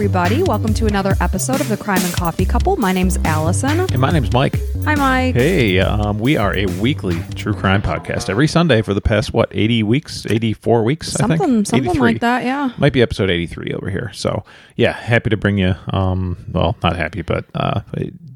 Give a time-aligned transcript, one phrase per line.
[0.00, 0.42] everybody.
[0.42, 2.74] Welcome to another episode of the Crime and Coffee Couple.
[2.78, 3.80] My name's Allison.
[3.80, 4.54] And my name's Mike.
[4.84, 5.34] Hi, Mike.
[5.34, 9.50] Hey, um, we are a weekly true crime podcast every Sunday for the past what
[9.52, 12.44] eighty weeks, eighty four weeks, I Something, think, something like that.
[12.44, 12.72] Yeah.
[12.78, 14.10] Might be episode eighty three over here.
[14.14, 14.42] So
[14.74, 15.74] yeah, happy to bring you.
[15.92, 17.82] Um, well, not happy, but uh,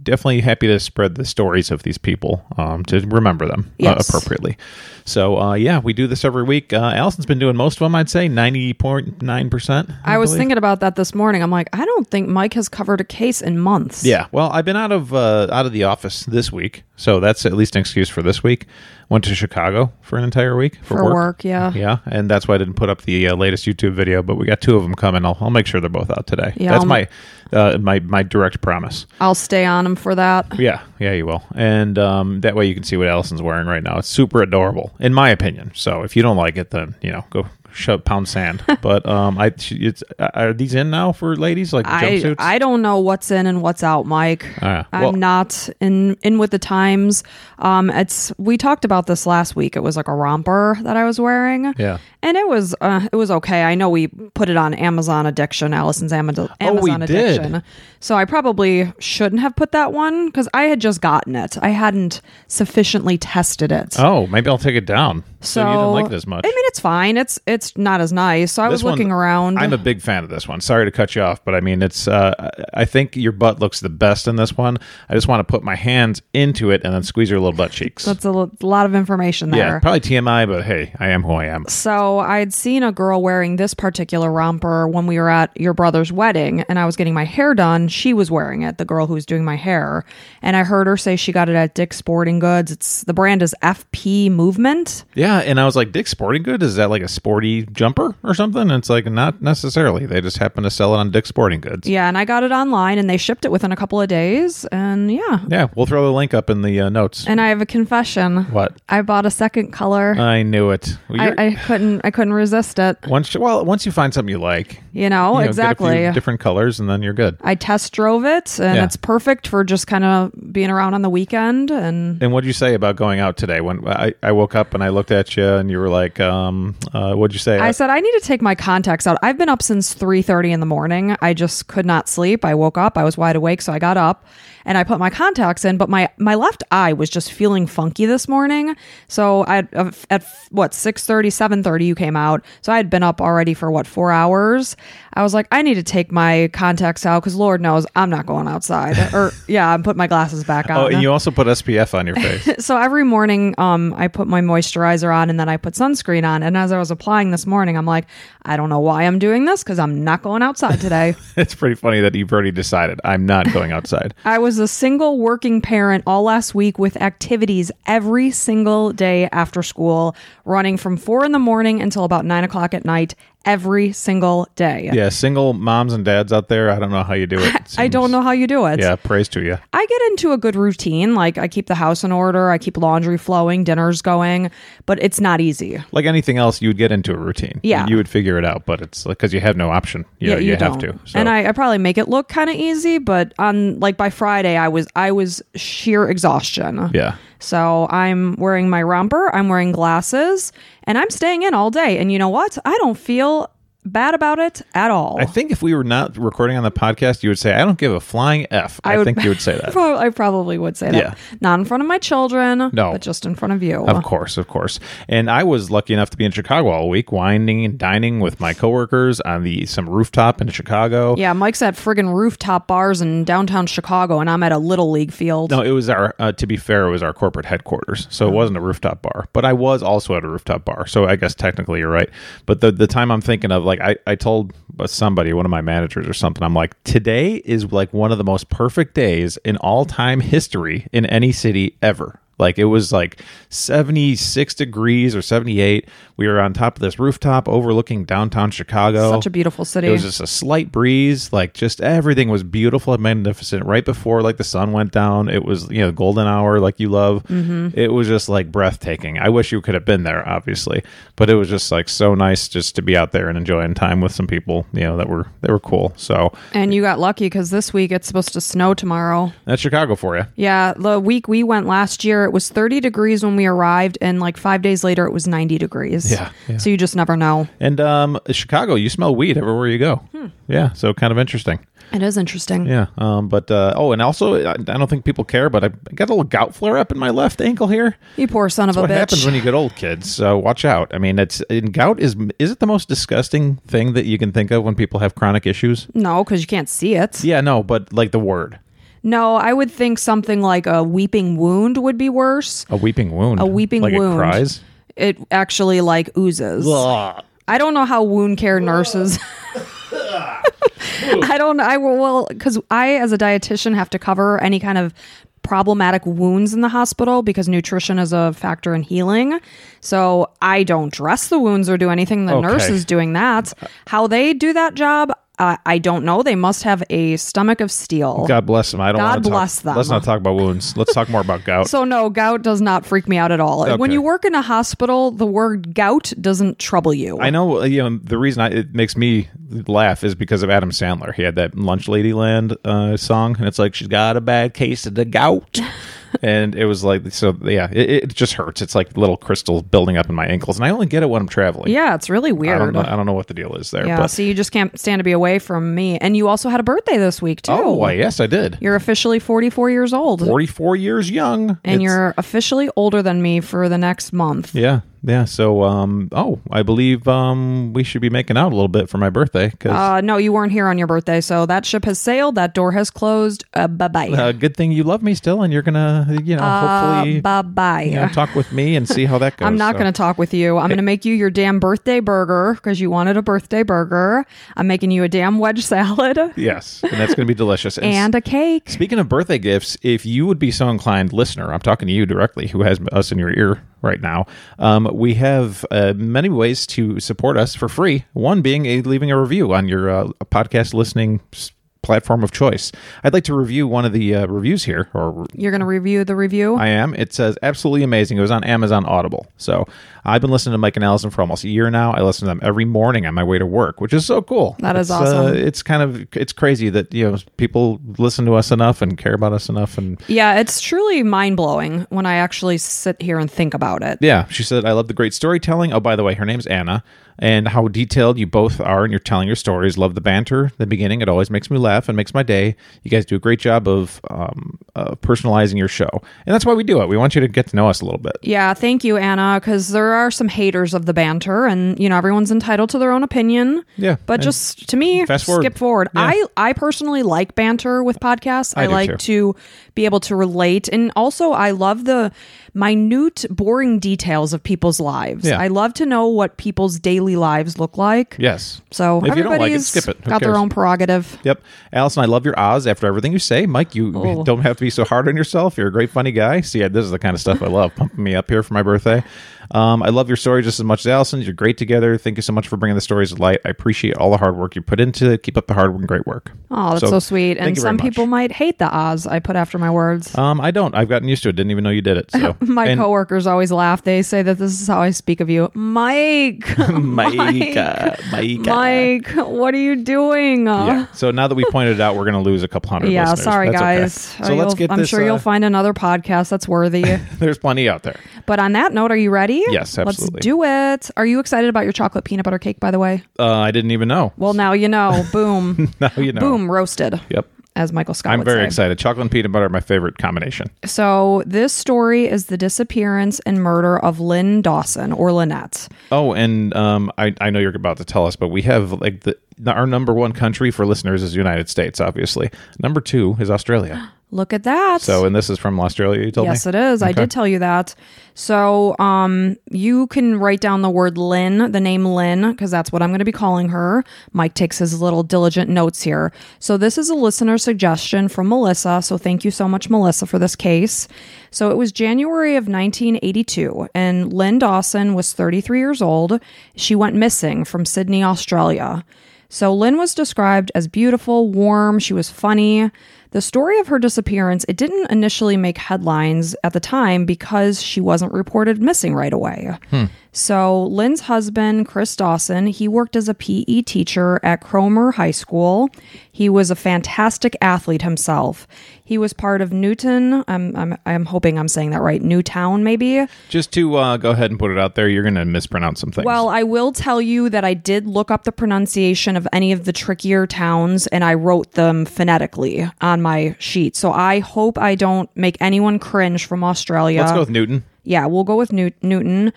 [0.04, 4.56] definitely happy to spread the stories of these people um, to remember them uh, appropriately.
[5.04, 6.72] So uh, yeah, we do this every week.
[6.72, 7.94] Uh, Allison's been doing most of them.
[7.94, 9.90] I'd say ninety point nine percent.
[10.04, 11.42] I was thinking about that this morning.
[11.42, 14.04] I'm like, I don't think Mike has covered a case in months.
[14.04, 17.44] Yeah, well, I've been out of uh, out of the office this week, so that's
[17.46, 18.66] at least an excuse for this week.
[19.10, 21.72] Went to Chicago for an entire week for, For work, yeah.
[21.74, 24.22] yeah, and that's why I didn't put up the uh, latest YouTube video.
[24.22, 25.26] But we got two of them coming.
[25.26, 26.54] I'll, I'll make sure they're both out today.
[26.56, 27.08] Yeah, that's I'll- my
[27.52, 29.06] uh, my my direct promise.
[29.20, 30.58] I'll stay on them for that.
[30.58, 33.82] Yeah, yeah, you will, and um, that way you can see what Allison's wearing right
[33.82, 33.98] now.
[33.98, 35.70] It's super adorable, in my opinion.
[35.74, 38.64] So if you don't like it, then you know go shove pound sand.
[38.80, 42.36] but um, I it's are these in now for ladies like I, jumpsuits?
[42.38, 44.46] I don't know what's in and what's out, Mike.
[44.62, 47.24] Ah, well- I'm not in in with the times.
[47.58, 49.76] Um, it's we talked about this last week.
[49.76, 51.74] It was like a romper that I was wearing.
[51.76, 51.98] Yeah.
[52.24, 53.62] And it was uh, it was okay.
[53.62, 57.40] I know we put it on Amazon Addiction, Allison's Amazon Oh, we Amazon did.
[57.40, 57.62] Addiction.
[58.00, 61.56] So I probably shouldn't have put that one because I had just gotten it.
[61.62, 63.94] I hadn't sufficiently tested it.
[63.98, 65.24] Oh, maybe I'll take it down.
[65.40, 66.44] So, you didn't like it as much.
[66.46, 67.16] I mean, it's fine.
[67.18, 68.50] It's it's not as nice.
[68.52, 69.58] So I was This one- looking around.
[69.58, 70.60] I'm a big fan of this one.
[70.62, 72.08] Sorry to cut you off, but I mean, it's.
[72.08, 74.78] Uh, I think your butt looks the best in this one.
[75.08, 77.72] I just want to put my hands into it and then squeeze your little butt
[77.72, 78.04] cheeks.
[78.06, 78.30] That's a
[78.62, 79.60] lot of information there.
[79.74, 81.66] yeah, probably TMI, but hey, I am who I am.
[81.68, 86.12] So I'd seen a girl wearing this particular romper when we were at your brother's
[86.12, 87.88] wedding and I was getting my hair done.
[87.88, 90.04] She was wearing it, the girl who was doing my hair.
[90.42, 92.70] And I heard her say she got it at Dick's Sporting Goods.
[92.72, 95.04] It's the brand is FP Movement.
[95.14, 98.34] Yeah, and I was like, Dick's Sporting Goods, is that like a sporty jumper or
[98.34, 98.62] something?
[98.62, 100.06] And it's like not necessarily.
[100.06, 101.88] They just happen to sell it on Dick's Sporting Goods.
[101.88, 104.64] Yeah, and I got it online and they shipped it within a couple of days.
[104.66, 105.40] And yeah.
[105.48, 107.26] Yeah, we'll throw the link up in the uh, notes.
[107.26, 108.44] And I have a confession.
[108.46, 108.80] What?
[108.88, 110.14] I bought a second color.
[110.14, 110.96] I knew it.
[111.08, 112.98] Well, I, I couldn't I couldn't resist it.
[113.08, 115.48] once well, once you find something you like, You know, you know, get a few
[115.48, 116.12] exactly.
[116.12, 117.36] different colors, and then you're good.
[117.40, 118.84] I test drove it and Yeah.
[118.84, 122.52] it's perfect for just kind of being around on the weekend and And what'd you
[122.52, 123.60] say about going out today?
[123.60, 126.76] When I, I woke up and I looked at you and you were like, um,
[126.92, 127.58] uh, what'd you say?
[127.58, 129.16] I said I need to take my contacts out.
[129.22, 131.16] I've been up since 3:30 in the morning.
[131.22, 132.44] I just could not sleep.
[132.44, 134.24] I woke up, I was wide awake, so I got up
[134.64, 138.06] and I put my contacts in, but my my left eye was just feeling funky
[138.06, 138.76] this morning.
[139.08, 141.26] So I uh, at what 6:30,
[141.62, 142.44] 7:30 you came out.
[142.62, 144.76] So I had been up already for what 4 hours.
[145.14, 148.26] I was like I need to take my contacts out cuz lord knows I'm not
[148.26, 148.96] going outside.
[149.14, 150.76] or yeah, I'm putting my glasses back on.
[150.76, 152.48] oh, and you also put SPF on your face.
[152.64, 156.42] so every morning um i put my moisturizer on and then i put sunscreen on
[156.42, 158.06] and as i was applying this morning i'm like
[158.44, 161.74] i don't know why i'm doing this because i'm not going outside today it's pretty
[161.74, 164.14] funny that you've already decided I'm not going outside.
[164.24, 169.62] i was a single working parent all last week with activities every single day after
[169.62, 173.14] school running from four in the morning until about nine o'clock at night
[173.44, 177.26] every single day Yeah, single moms and dads out there, I don't know how you
[177.26, 177.74] do it.
[177.78, 179.58] i don't know how you do it Yeah, praise to you.
[179.72, 181.14] I get into a good routine.
[181.14, 184.50] Like I keep the house in order, I keep laundry flowing, dinner's going,
[184.86, 185.82] but it's not easy.
[185.92, 187.60] Like anything else, you would get into a routine.
[187.62, 187.86] Yeah.
[187.86, 190.04] you would figure it out, but it's like, because you have no option.
[190.18, 190.98] You know, you, have to.
[191.04, 191.18] So.
[191.18, 194.56] And I, I probably make it look kind of easy, but on like by Friday,
[194.56, 196.90] I was I was sheer exhaustion.
[196.94, 200.50] yeah, So I'm wearing my romper, I'm wearing glasses,
[200.84, 201.98] and I'm staying in all day.
[201.98, 202.56] And you know what?
[202.64, 203.50] I don't feel
[203.84, 205.16] bad about it at all.
[205.20, 207.78] I think if we were not recording on the podcast, you would say, "I don't
[207.78, 209.76] give a flying f." I, would- think you would say that.
[209.76, 210.94] I probably would say that.
[210.94, 211.14] Yeah.
[211.40, 212.92] Not in front of my children, No.
[212.92, 213.84] but just in front of you.
[213.86, 214.80] Of course, of course.
[215.08, 218.40] And I was lucky enough to be in Chicago all week, winding and dining with
[218.40, 221.14] my coworkers on the some rooftop in Chicago.
[221.16, 225.12] Yeah, Mike's at friggin' rooftop bars in downtown Chicago, and I'm at a little league
[225.12, 225.50] field.
[225.50, 226.14] No, it was our.
[226.18, 229.26] Uh, to be fair, it was our corporate headquarters, so it wasn't a rooftop bar.
[229.32, 232.08] But I was also at a rooftop bar, so I guess technically you're right.
[232.46, 234.52] But the the time I'm thinking of, like I I told
[234.86, 238.24] somebody, one of my managers or something, I'm like, today is like one of the
[238.24, 242.20] most perfect days in all time history in any city ever.
[242.38, 245.88] Like it was like 76 degrees or 78.
[246.16, 249.10] We were on top of this rooftop overlooking downtown Chicago.
[249.10, 249.88] Such a beautiful city.
[249.88, 253.64] It was just a slight breeze, like just everything was beautiful and magnificent.
[253.64, 256.88] Right before like the sun went down, it was you know golden hour like you
[256.88, 257.24] love.
[257.24, 257.78] Mm-hmm.
[257.78, 259.18] It was just like breathtaking.
[259.18, 260.82] I wish you could have been there, obviously,
[261.16, 264.00] but it was just like so nice just to be out there and enjoying time
[264.00, 265.92] with some people you know that were that were cool.
[265.96, 269.32] So and you got lucky because this week it's supposed to snow tomorrow.
[269.44, 270.24] that's Chicago for you.
[270.36, 274.18] Yeah, the week we went last year, it was 30 degrees when we arrived, and
[274.18, 276.10] like five days later, it was 90 degrees.
[276.10, 276.56] Yeah, yeah.
[276.58, 277.48] So you just never know.
[277.60, 279.96] And um, Chicago, you smell weed everywhere you go.
[280.10, 280.26] Hmm.
[280.48, 281.64] Yeah, so kind of interesting.
[281.92, 282.66] It is interesting.
[282.66, 282.86] Yeah.
[282.98, 286.08] Um, but uh, oh, and also, I, I don't think people care, but I got
[286.08, 287.96] a little gout flare up in my left ankle here.
[288.16, 288.82] You poor son of a bitch.
[288.82, 288.96] what bitch.
[288.96, 290.12] happens when you get old, kids?
[290.12, 290.92] So watch out.
[290.92, 294.32] I mean, it's and gout is is it the most disgusting thing that you can
[294.32, 295.86] think of when people have chronic issues?
[295.94, 297.22] no, because you can't see it.
[297.22, 298.58] Yeah, no, but like the word
[299.04, 302.64] No, I would think something like a weeping wound would be worse.
[302.70, 304.14] a weeping wound, A weeping like wound.
[304.14, 304.60] it cries.
[304.96, 306.66] It actually like oozes.
[306.66, 309.18] I don't know how wound care nurses.
[309.92, 311.60] I don't.
[311.60, 314.94] I will well because I, as a dietitian, have to cover any kind of
[315.42, 319.38] problematic wounds in the hospital because nutrition is a factor in healing.
[319.80, 322.26] So I don't dress the wounds or do anything.
[322.26, 322.46] The Okay.
[322.48, 323.52] nurse is doing that.
[323.86, 326.22] How they do that job, uh, I don't know.
[326.22, 328.26] They must have a stomach of steel.
[328.28, 328.80] God bless them.
[328.80, 329.76] I don't God want to bless talk, them.
[329.76, 330.76] Let's not talk about wounds.
[330.76, 331.68] Let's talk more about gout.
[331.74, 333.76] So no, gout does not freak me out at all.
[333.78, 337.18] When you work in a hospital, the word gout doesn't trouble you.
[337.18, 339.28] I know, you know, the reason I, it makes me
[339.66, 341.12] laugh is because of Adam Sandler.
[341.12, 344.54] He had that Lunch Lady Land uh, song, and it's like she's got a bad
[344.54, 345.58] case of the gout,
[346.22, 348.62] and it was like, so yeah, it, it just hurts.
[348.62, 351.22] It's like little crystals building up in my ankles, and I only get it when
[351.22, 351.70] I'm traveling.
[351.72, 352.56] Yeah, it's really weird.
[352.56, 352.80] I don't know.
[352.86, 353.86] I don't know what the deal is there.
[353.86, 355.98] Yeah, but so you just can't stand to be away from me.
[355.98, 357.52] And you also had a birthday this week too.
[357.52, 358.58] oh, yes, I did.
[358.60, 360.20] You're officially 44 years old.
[360.24, 364.54] 44 years young, and It's- you're officially older than me for the next month.
[364.54, 365.24] yeah, yeah.
[365.24, 368.98] So, um, oh, I believe um, we should be making out a little bit for
[368.98, 369.72] my birthday because.
[369.72, 372.34] Uh, no, you weren't here on your birthday, so that ship has sailed.
[372.34, 373.44] That door has closed.
[373.54, 374.08] Uh, bye bye.
[374.08, 377.82] uh, good thing you love me still, and you're gonna, you know, hopefully, bye bye.
[377.82, 379.46] you know, talk with me and see how that goes.
[379.46, 380.58] I'm not So- going to talk with you.
[380.58, 384.24] I'm going to make you your damn birthday burger because you wanted a birthday burger.
[384.56, 387.76] I'm making you a damn wedge salad Yes, and that's going to be delicious.
[387.78, 388.68] And, and a cake.
[388.70, 392.06] speaking of birthday gifts, if you would be so inclined, listener, I'm talking to you
[392.06, 394.26] directly, who has us in your ear right now.
[394.58, 398.04] Um, we have uh, many ways to support us for free.
[398.12, 401.52] One being a leaving a review on your uh, podcast listening s-
[401.84, 402.72] platform of choice.
[403.04, 406.04] I'd like to review one of the uh, reviews here, or You're going to review
[406.04, 406.56] the review?
[406.56, 406.94] I am.
[406.94, 408.18] It says absolutely amazing.
[408.18, 409.26] It was on Amazon Audible.
[409.36, 409.66] So
[410.04, 411.92] I've been listening to Mike and Allison for almost a year now.
[411.92, 414.56] I listen to them every morning on my way to work, which is so cool.
[414.60, 415.26] That is It's, awesome.
[415.26, 418.98] Uh, it's kind of it's crazy that you know people listen to us enough and
[418.98, 419.78] care about us enough.
[419.78, 423.98] And yeah, it's truly mind blowing when I actually sit here and think about it.
[424.00, 425.72] yeah, she said I love the great storytelling.
[425.72, 426.82] Oh, by the way, her name's Anna.
[427.18, 429.78] And how detailed you both are and you're telling your stories.
[429.78, 431.00] Love the banter, the beginning.
[431.00, 432.56] It always makes me laugh and makes my day.
[432.82, 435.88] You guys do a great job of um, uh, personalizing your show.
[436.26, 436.88] And that's why we do it.
[436.88, 438.16] We want you to get to know us a little bit.
[438.22, 441.96] Yeah, thank you, Anna, because there are some haters of the banter, and you know
[441.96, 443.64] everyone's entitled to their own opinion.
[443.76, 445.42] Yeah, but just to me, fast forward.
[445.42, 445.88] skip forward.
[445.94, 446.00] Yeah.
[446.02, 448.54] I I personally like banter with podcasts.
[448.56, 449.34] I, do like too.
[449.34, 449.36] to
[449.74, 452.12] be able to relate, and also I love the
[452.54, 455.26] minute, boring details of people's lives.
[455.26, 455.40] Yeah.
[455.40, 458.16] I love to know what people's daily lives look like.
[458.18, 458.60] Yes.
[458.70, 459.96] So If you don't like it, skip it.
[460.04, 461.18] Who got their own prerogative.
[461.24, 461.42] Yep.
[461.72, 463.46] Allison, I love your Oz after everything you say.
[463.46, 464.22] Mike, you Oh.
[464.24, 465.58] don't have to be so hard on yourself.
[465.58, 466.40] You're a great, funny guy.
[466.40, 468.62] See, this is the kind of stuff I love, pumping me up here for my
[468.62, 469.02] birthday.
[469.50, 471.20] Um, I love your story just as much as Allison.
[471.22, 471.96] You're great together.
[471.98, 473.40] Thank you so much for bringing the stories to light.
[473.44, 475.22] I appreciate all the hard work you put into it.
[475.22, 476.32] Keep up the hard work and great work.
[476.50, 477.36] Oh, that's so, sweet.
[477.38, 480.16] thank And some people might hate the Oz I put after my words.
[480.16, 480.74] Um, I don't.
[480.74, 481.36] I've gotten used to it.
[481.36, 482.10] Didn't even know you did it.
[482.10, 483.82] So My And- coworkers always laugh.
[483.82, 486.56] They say that this is how I speak of you, Mike.
[486.70, 490.46] Mike, Mike, uh, Mike, what are you doing?
[490.46, 490.86] Yeah.
[490.92, 492.90] So now that we pointed it out, we're going to lose a couple hundred.
[492.92, 493.24] yeah, listeners.
[493.24, 493.80] sorry That's okay.
[493.80, 493.94] guys.
[493.94, 494.88] So Uh, let's get I'm this.
[494.88, 496.82] sure uh, you'll find another podcast that's worthy.
[497.18, 497.98] There's plenty out there.
[498.26, 499.33] but on that note, are you ready?
[499.50, 500.14] Yes, absolutely.
[500.16, 500.90] Let's do it.
[500.96, 502.60] Are you excited about your chocolate peanut butter cake?
[502.60, 504.12] By the way, Uh, I didn't even know.
[504.16, 505.04] well now you know.
[505.12, 506.20] Boom, Now you know.
[506.20, 507.00] boom, roasted.
[507.10, 507.28] Yep.
[507.56, 508.46] As Michael Scott I'm very say.
[508.46, 508.78] excited.
[508.80, 510.48] Chocolate and peanut butter are my favorite combination.
[510.64, 515.68] So this story is the disappearance and murder of Lyn Dawson or Lynette.
[515.92, 519.02] Oh, and um, I, I know you're about to tell us, but we have like
[519.02, 522.28] the our number one country for listeners is the United States, obviously.
[522.60, 523.88] Number two is Australia.
[524.14, 524.80] Look at that.
[524.80, 526.04] So, and this is from Australia.
[526.04, 526.52] You told Yes, me.
[526.52, 526.82] Yes, it is.
[526.82, 527.74] I did tell you that.
[528.14, 532.80] So, um, you can write down the word Lyn, the name Lyn, because that's what
[532.80, 533.82] I'm going to be calling her.
[534.12, 536.12] Mike takes his little diligent notes here.
[536.38, 538.82] So, this is a listener suggestion from Melissa.
[538.82, 540.86] So, thank you so much, Melissa, for this case.
[541.32, 546.20] So, it was January of 1982, and Lyn Dawson was 33 years old.
[546.54, 548.84] She went missing from Sydney, Australia.
[549.30, 552.70] So Lyn was described as beautiful, warm, she was funny.
[553.14, 557.80] The story of her disappearance, it didn't initially make headlines at the time because she
[557.80, 559.56] wasn't reported missing right away.
[559.70, 559.84] Hmm.
[560.16, 565.68] So, Lyn's husband, Chris Dawson, he worked as a PE teacher at Cromer High School.
[566.12, 568.46] He was a fantastic athlete himself.
[568.84, 570.22] He was part of Newton.
[570.28, 572.00] I'm, I'm, I'm hoping I'm saying that right.
[572.00, 573.04] Newtown, maybe.
[573.28, 575.90] Just to uh, go ahead and put it out there, you're going to mispronounce some
[575.90, 576.04] things.
[576.04, 579.64] Well, I will tell you that I did look up the pronunciation of any of
[579.64, 583.74] the trickier towns and I wrote them phonetically on my sheet.
[583.74, 587.00] So I hope I don't make anyone cringe from Australia.
[587.00, 587.64] let's go with Newton.
[587.82, 589.32] Yeah, we'll go with New- Newton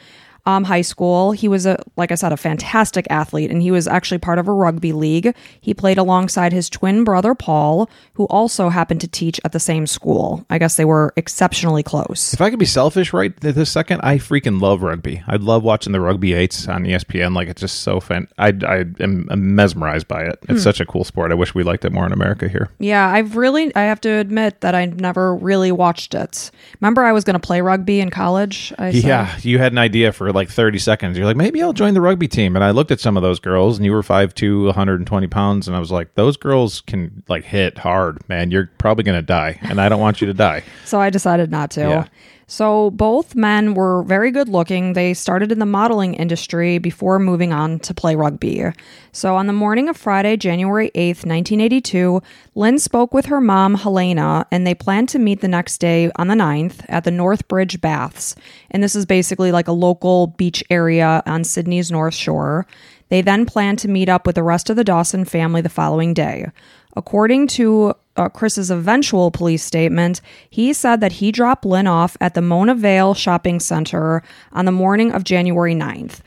[0.48, 1.34] um, High School.
[1.34, 4.48] He was a, like I said, a fantastic athlete, and he was actually part of
[4.48, 5.36] a rugby league.
[5.60, 9.86] He played alongside his twin brother Paul, who also happened to teach at the same
[9.86, 10.46] school.
[10.50, 12.34] I guess they were exceptionally close.
[12.34, 15.22] If I could be selfish right this second, I freaking love rugby.
[15.28, 17.36] I love watching the rugby eights on ESPN.
[17.36, 18.30] Like it's just so fan.
[18.38, 20.40] I I am mesmerized by it.
[20.46, 20.54] Hmm.
[20.54, 21.32] It's such a cool sport.
[21.32, 22.70] I wish we liked it more in America here.
[22.80, 26.52] Yeah, I've really, I have to admit that I never really watched it.
[26.80, 28.74] Remember, I was going to play rugby in college.
[28.78, 29.04] I said?
[29.04, 31.18] Yeah, you had an idea for like 30 seconds.
[31.18, 32.56] You're like, maybe I'll join the rugby team.
[32.56, 35.76] And I looked at some of those girls, and you were 5'2", 120 pounds, and
[35.76, 38.52] I was like, those girls can like hit hard, man.
[38.52, 40.64] You're probably gonna die, and I don't want you to die.
[40.86, 41.82] So I decided not to.
[41.82, 42.08] Yeah.
[42.50, 44.94] So both men were very good looking.
[44.94, 48.64] They started in the modeling industry before moving on to play rugby.
[49.12, 52.22] So on the morning of Friday, January 8th, 1982,
[52.56, 56.28] Lyn spoke with her mom, Helena, and they planned to meet the next day on
[56.28, 58.34] the 9th at the Northbridge Baths.
[58.72, 62.66] And this is basically like a local beach area on Sydney's North Shore.
[63.10, 66.14] They then planned to meet up with the rest of the Dawson family the following
[66.14, 66.48] day.
[66.96, 72.34] According to uh, Chris's eventual police statement, he said that he dropped Lyn off at
[72.34, 76.20] the Mona Vale Shopping Center on the morning of January 9th.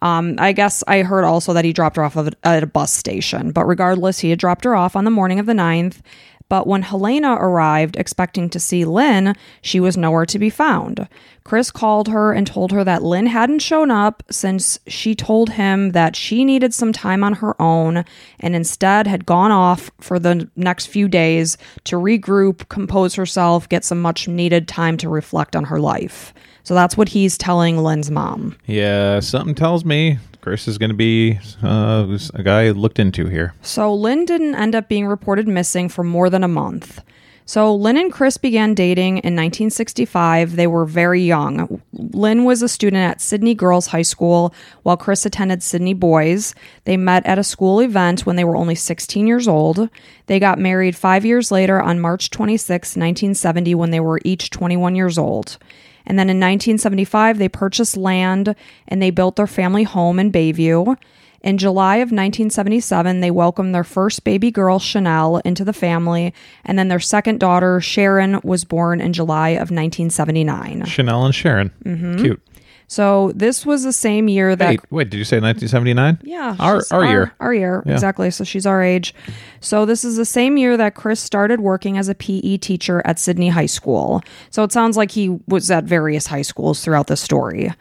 [0.00, 2.92] Um, I guess I heard also that he dropped her off of, at a bus
[2.92, 6.00] station, but regardless, he had dropped her off on the morning of the 9th.
[6.48, 11.08] But when Helena arrived expecting to see Lyn, she was nowhere to be found.
[11.44, 15.92] Chris called her and told her that Lyn hadn't shown up since she told him
[15.92, 18.04] that she needed some time on her own
[18.40, 23.84] and instead had gone off for the next few days to regroup, compose herself, get
[23.84, 26.34] some much needed time to reflect on her life.
[26.64, 28.56] So that's what he's telling Lyn's mom.
[28.66, 33.52] Yeah, something tells me Chris is gonna be uh, a guy looked into here.
[33.60, 37.02] So Lyn didn't end up being reported missing for more than a month.
[37.44, 40.56] So Lyn and Chris began dating in 1965.
[40.56, 41.82] They were very young.
[41.92, 46.54] Lyn was a student at Sydney Girls High School while Chris attended Sydney Boys.
[46.84, 49.90] They met at a school event when they were only 16 years old.
[50.28, 54.94] They got married 5 years later on March 26, 1970 when they were each 21
[54.94, 55.58] years old.
[56.08, 58.56] And then in 1975, they purchased land
[58.88, 60.96] and they built their family home in Bayview.
[61.42, 66.34] In July of 1977, they welcomed their first baby girl, Shanelle, into the family.
[66.64, 70.82] And then their second daughter, Sharon, was born in July of 1979.
[70.82, 72.18] Shanelle and Sharon, Mm-hmm.
[72.22, 72.42] cute.
[72.88, 74.70] So this was the same year that.
[74.70, 76.20] Hey, wait, did you say 1979?
[76.22, 77.32] Yeah, our she's our year.
[77.38, 78.30] Our year, exactly.
[78.30, 79.14] So she's our age.
[79.60, 83.18] So this is the same year that Chris started working as a PE teacher at
[83.18, 84.22] Sydney High School.
[84.50, 87.72] So it sounds like he was at various high schools throughout the story.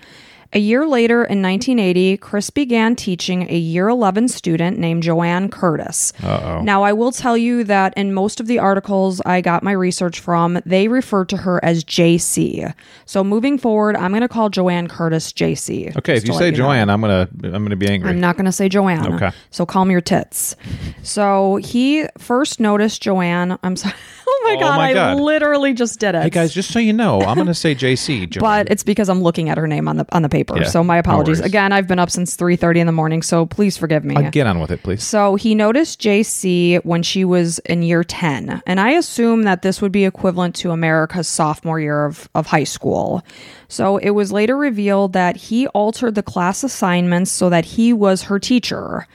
[0.54, 6.14] A year later, in 1980, Chris began teaching a year 11 student named Joanne Curtis.
[6.24, 6.62] Uh-oh.
[6.62, 10.20] Now, I will tell you that in most of the articles I got my research
[10.20, 12.74] from, they refer to her as JC.
[13.06, 15.96] So moving forward, I'm going to call Joanne Curtis JC.
[15.98, 16.58] Okay, if you to say know.
[16.58, 18.10] Joanne, I'm gonna I'm gonna be angry.
[18.10, 19.16] I'm not going to say Joanne.
[19.16, 19.32] Okay.
[19.52, 20.56] So calm your tits.
[21.04, 23.58] So he first noticed Joanne.
[23.64, 23.96] I'm sorry.
[24.30, 25.20] Oh my Oh god, my I God.
[25.20, 26.24] literally just did it.
[26.24, 28.30] hey guys, just so you know, I'm gonna say JC.
[28.30, 28.42] Joanne.
[28.66, 30.58] but it's because I'm looking at her name on the on the paper.
[30.58, 31.40] Yeah, so my apologies.
[31.40, 31.46] worries.
[31.50, 34.16] Again, I've been up since 3:30 in the morning, so please forgive me.
[34.16, 35.04] Uh, get on with it, please.
[35.04, 39.82] So he noticed JC when she was in year 10, and I assume that this
[39.82, 43.24] would be equivalent to America's sophomore year of, of high school.
[43.70, 48.24] So it was later revealed that he altered the class assignments so that he was
[48.24, 49.08] her teacher.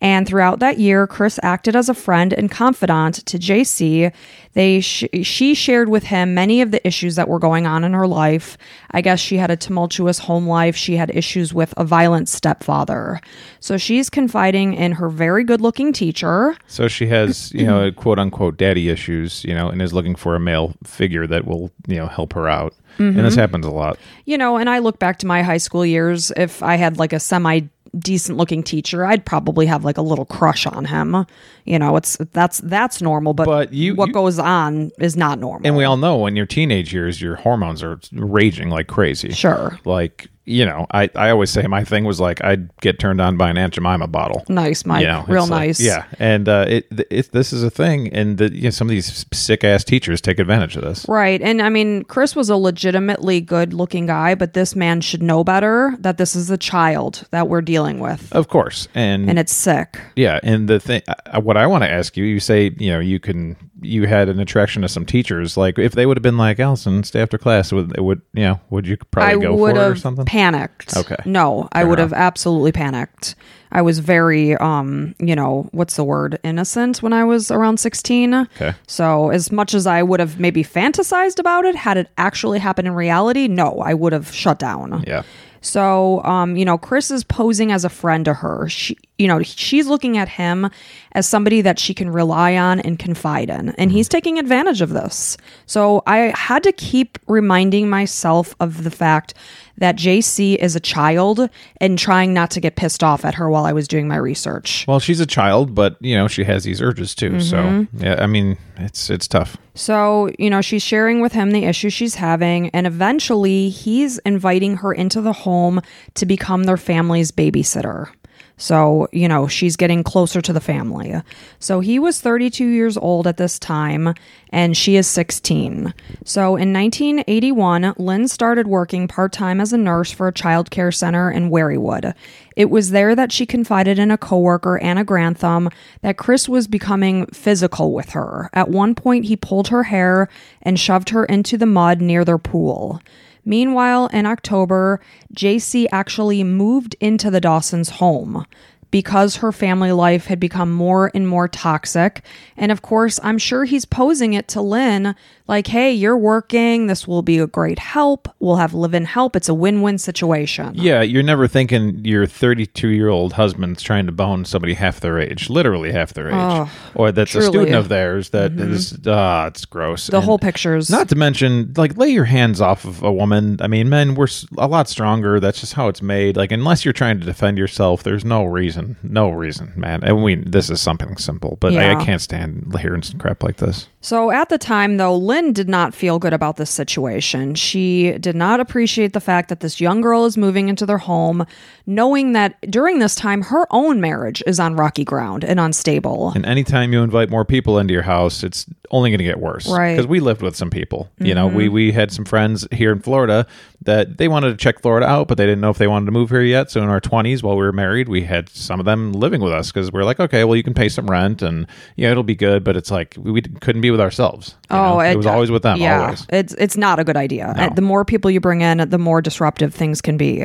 [0.00, 4.12] And throughout that year, Chris acted as a friend and confidant to JC.
[4.52, 7.92] They sh- she shared with him many of the issues that were going on in
[7.92, 8.56] her life.
[8.90, 10.76] I guess she had a tumultuous home life.
[10.76, 13.20] She had issues with a violent stepfather.
[13.60, 16.56] So she's confiding in her very good-looking teacher.
[16.66, 20.34] So she has, you know, quote unquote daddy issues, you know, and is looking for
[20.34, 22.74] a male figure that will, you know, help her out.
[22.98, 23.22] And Mm-hmm.
[23.24, 23.98] this happens a lot.
[24.24, 26.32] You know, and I look back to my high school years.
[26.34, 27.60] If I had like a semi
[27.98, 31.26] decent looking teacher, I'd probably have like a little crush on him.
[31.64, 35.38] You know, it's that's that's normal, but, But you- what you- goes on is not
[35.38, 35.66] normal.
[35.66, 39.30] And we all know in your teenage years, your hormones are raging like crazy.
[39.32, 39.78] Sure.
[39.84, 43.36] Like you know, I, I always say my thing was like I'd get turned on
[43.36, 44.44] by an Aunt Jemima bottle.
[44.48, 45.02] Nice, Mike.
[45.02, 45.80] You know, Real it's like- nice.
[45.80, 48.90] yeah, and uh, it, it this is a thing, and the, you know, some of
[48.90, 51.04] these sick ass teachers take advantage of this.
[51.08, 51.42] Right.
[51.42, 55.42] And I mean, Chris was a legitimately good looking guy, but this man should know
[55.44, 58.32] better that this is a child that we're dealing with.
[58.32, 59.98] Of course, and, And it's sick.
[60.14, 61.02] yeah, and the thing,
[61.42, 64.40] what I want to ask you, you say, you know, you can, you had an
[64.40, 67.72] attraction to some teachers, like if they would have been like Allison, stay after class,
[67.72, 70.24] would it would, you know, would you probably I go for it or something?
[70.24, 70.96] panicked.
[70.96, 71.16] Okay.
[71.24, 72.10] No, I Fair would enough.
[72.12, 73.34] have absolutely panicked.
[73.72, 76.38] I was very, um, you know, what's the word?
[76.44, 78.32] Innocent when I was around 16.
[78.34, 78.74] Okay.
[78.86, 82.88] So, as much as I would have maybe fantasized about it, had it actually happened
[82.88, 85.04] in reality, no, I would have shut down.
[85.06, 85.24] Yeah.
[85.66, 88.68] So, um, you know, Chris is posing as a friend to her.
[88.68, 90.70] She, you know, she's looking at him
[91.12, 94.90] as somebody that she can rely on and confide in, and he's taking advantage of
[94.90, 95.36] this.
[95.66, 99.34] So, I had to keep reminding myself of the fact
[99.78, 101.48] that JC is a child
[101.80, 104.84] and trying not to get pissed off at her while I was doing my research.
[104.88, 107.40] Well, she's a child, but you know she has these urges too.
[107.40, 108.04] So Mm-hmm.
[108.04, 109.56] yeah, I mean it's it's tough.
[109.74, 114.76] So, you know, she's sharing with him the issue she's having, and eventually he's inviting
[114.78, 115.82] her into the home
[116.14, 118.08] to become their family's babysitter.
[118.58, 121.14] So, you know, she's getting closer to the family.
[121.58, 124.14] So he was 32 years old at this time,
[124.50, 125.92] and she is 16.
[126.24, 130.90] So in 1981, Lyn started working part time as a nurse for a child care
[130.90, 132.14] center in Warriewood.
[132.56, 135.68] It was there that she confided in a coworker, Anna Grantham,
[136.00, 138.48] that Chris was becoming physical with her.
[138.54, 140.30] At one point, he pulled her hair
[140.62, 143.02] and shoved her into the mud near their pool.
[143.46, 145.00] Meanwhile, in October,
[145.34, 148.44] JC actually moved into the Dawson's home
[148.90, 152.22] because her family life had become more and more toxic.
[152.56, 155.14] And of course, I'm sure he's posing it to Lyn
[155.48, 156.86] like, hey, you're working.
[156.86, 158.28] This will be a great help.
[158.40, 159.36] We'll have live in help.
[159.36, 160.72] It's a win win situation.
[160.74, 165.18] Yeah, you're never thinking your 32 year old husband's trying to bone somebody half their
[165.18, 169.46] age, literally half their age, Oh, or that's a student of theirs that is ah,
[169.46, 170.08] it's gross.
[170.08, 173.58] The And whole picture's Not to mention, like, lay your hands off of a woman.
[173.60, 174.28] I mean, men, we're
[174.58, 175.38] a lot stronger.
[175.38, 176.36] That's just how it's made.
[176.36, 178.75] Like, unless you're trying to defend yourself, there's no reason.
[179.02, 180.02] No reason, man.
[180.04, 181.98] And we, this is something simple, but I, Yeah.
[181.98, 183.88] I can't stand hearing some crap like this.
[184.06, 187.56] So at the time, though, Lyn did not feel good about this situation.
[187.56, 191.44] She did not appreciate the fact that this young girl is moving into their home,
[191.86, 196.30] knowing that during this time, her own marriage is on rocky ground and unstable.
[196.36, 199.68] And anytime you invite more people into your house, it's only going to get worse.
[199.68, 199.88] Right.
[199.88, 199.96] Mm-hmm.
[199.96, 201.10] Because we lived with some people.
[201.18, 203.44] You know, we, we had some friends here in Florida
[203.82, 206.12] that they wanted to check Florida out, but they didn't know if they wanted to
[206.12, 206.70] move here yet.
[206.70, 209.52] So in our 20s, while we were married, we had some of them living with
[209.52, 212.36] us because we're like, okay, well, you can pay some rent and, yeah, it'll be
[212.36, 212.62] good.
[212.62, 214.54] But it's like we, we couldn't be with ourselves.
[214.70, 215.00] you oh, know?
[215.00, 216.26] it, was always with them, Oh, Yeah, always.
[216.30, 217.54] it's it's not a good idea.
[217.56, 217.70] No.
[217.74, 220.44] The more people you bring in, the more disruptive things can be.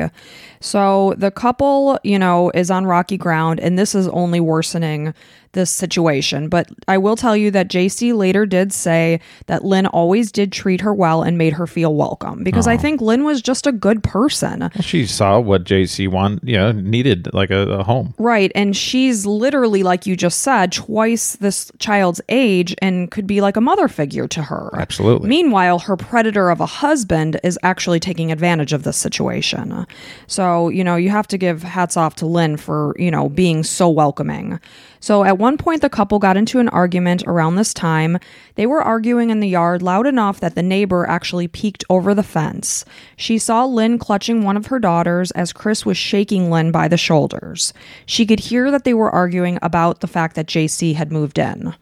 [0.62, 5.12] So the couple, you know, is on rocky ground, and this is only worsening
[5.52, 6.48] this situation.
[6.48, 10.80] But I will tell you that JC later did say that Lyn always did treat
[10.80, 12.78] her well and made her feel welcome because I oh.
[12.78, 14.70] think Lyn was just a good person.
[14.80, 18.14] She saw what JC wanted, you know, needed like a, a home.
[18.18, 18.50] Right.
[18.54, 23.56] And she's literally, like you just said, twice this child's age and could be like
[23.56, 24.70] a mother figure to her.
[24.74, 25.28] Absolutely.
[25.28, 29.86] Meanwhile, her predator of a husband is actually taking advantage of this situation.
[30.26, 33.62] So, you know, you have to give hats off to Lyn for, you know, being
[33.62, 34.58] so welcoming.
[35.00, 38.18] So, at one point, the couple got into an argument around this time.
[38.54, 42.22] They were arguing in the yard loud enough that the neighbor actually peeked over the
[42.22, 42.84] fence.
[43.16, 46.96] She saw Lyn clutching one of her daughters as Chris was shaking Lyn by the
[46.96, 47.72] shoulders.
[48.06, 51.74] She could hear that they were arguing about the fact that JC had moved in.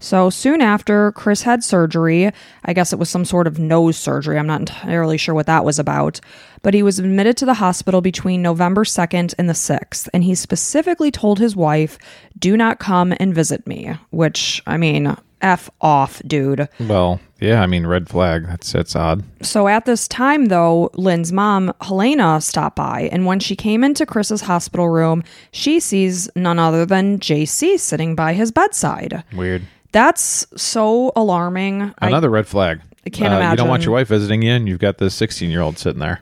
[0.00, 2.30] So soon after, Chris had surgery.
[2.64, 4.38] I guess it was some sort of nose surgery.
[4.38, 6.20] I'm not entirely sure what that was about.
[6.62, 10.08] But he was admitted to the hospital between November 2nd and the 6th.
[10.12, 11.98] And he specifically told his wife,
[12.38, 13.96] do not come and visit me.
[14.10, 16.68] Which, I mean, F off, dude.
[16.80, 18.46] Well, yeah, I mean, red flag.
[18.46, 19.22] That's, that's odd.
[19.42, 24.06] So at this time, though, Lyn's mom, Helena, stopped by, and when she came into
[24.06, 29.22] Chris's hospital room, she sees none other than JC sitting by his bedside.
[29.32, 29.62] Weird.
[29.92, 31.94] That's so alarming.
[31.98, 32.80] I- Another red flag.
[33.06, 35.50] I can't Uh, You don't want your wife visiting you, and you've got this 16
[35.50, 36.20] year old sitting there.